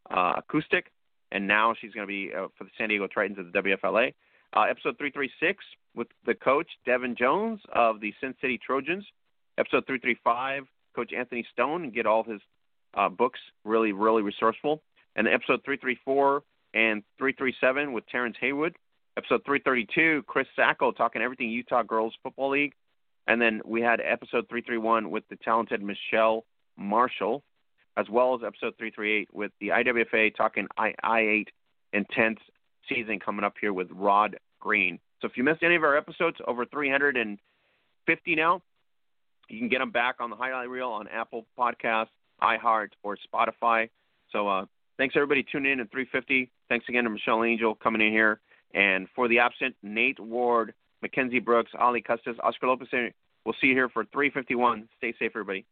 [0.09, 0.91] uh, Acoustic,
[1.31, 4.13] and now she's going to be uh, for the San Diego Tritons of the WFLA.
[4.53, 5.63] Uh, episode 336
[5.95, 9.05] with the coach Devin Jones of the Sin City Trojans.
[9.57, 10.63] Episode 335,
[10.95, 12.41] Coach Anthony Stone, and get all his
[12.95, 14.81] uh, books really, really resourceful.
[15.15, 16.43] And episode 334
[16.73, 18.75] and 337 with Terrence Haywood.
[19.17, 22.73] Episode 332, Chris Sacco talking everything Utah Girls Football League.
[23.27, 26.45] And then we had episode 331 with the talented Michelle
[26.77, 27.43] Marshall
[27.97, 31.47] as well as episode 338 with the IWFA talking I, I8
[31.93, 32.39] intense
[32.87, 34.99] season coming up here with Rod Green.
[35.21, 38.61] So if you missed any of our episodes, over 350 now,
[39.49, 42.07] you can get them back on the highlight reel on Apple Podcasts,
[42.41, 43.89] iHeart, or Spotify.
[44.31, 44.65] So uh,
[44.97, 46.49] thanks everybody tuning in at 350.
[46.69, 48.39] Thanks again to Michelle Angel coming in here.
[48.73, 52.87] And for the absent, Nate Ward, Mackenzie Brooks, Ali Custis, Oscar Lopez,
[53.45, 54.87] we'll see you here for 351.
[54.97, 55.65] Stay safe, everybody.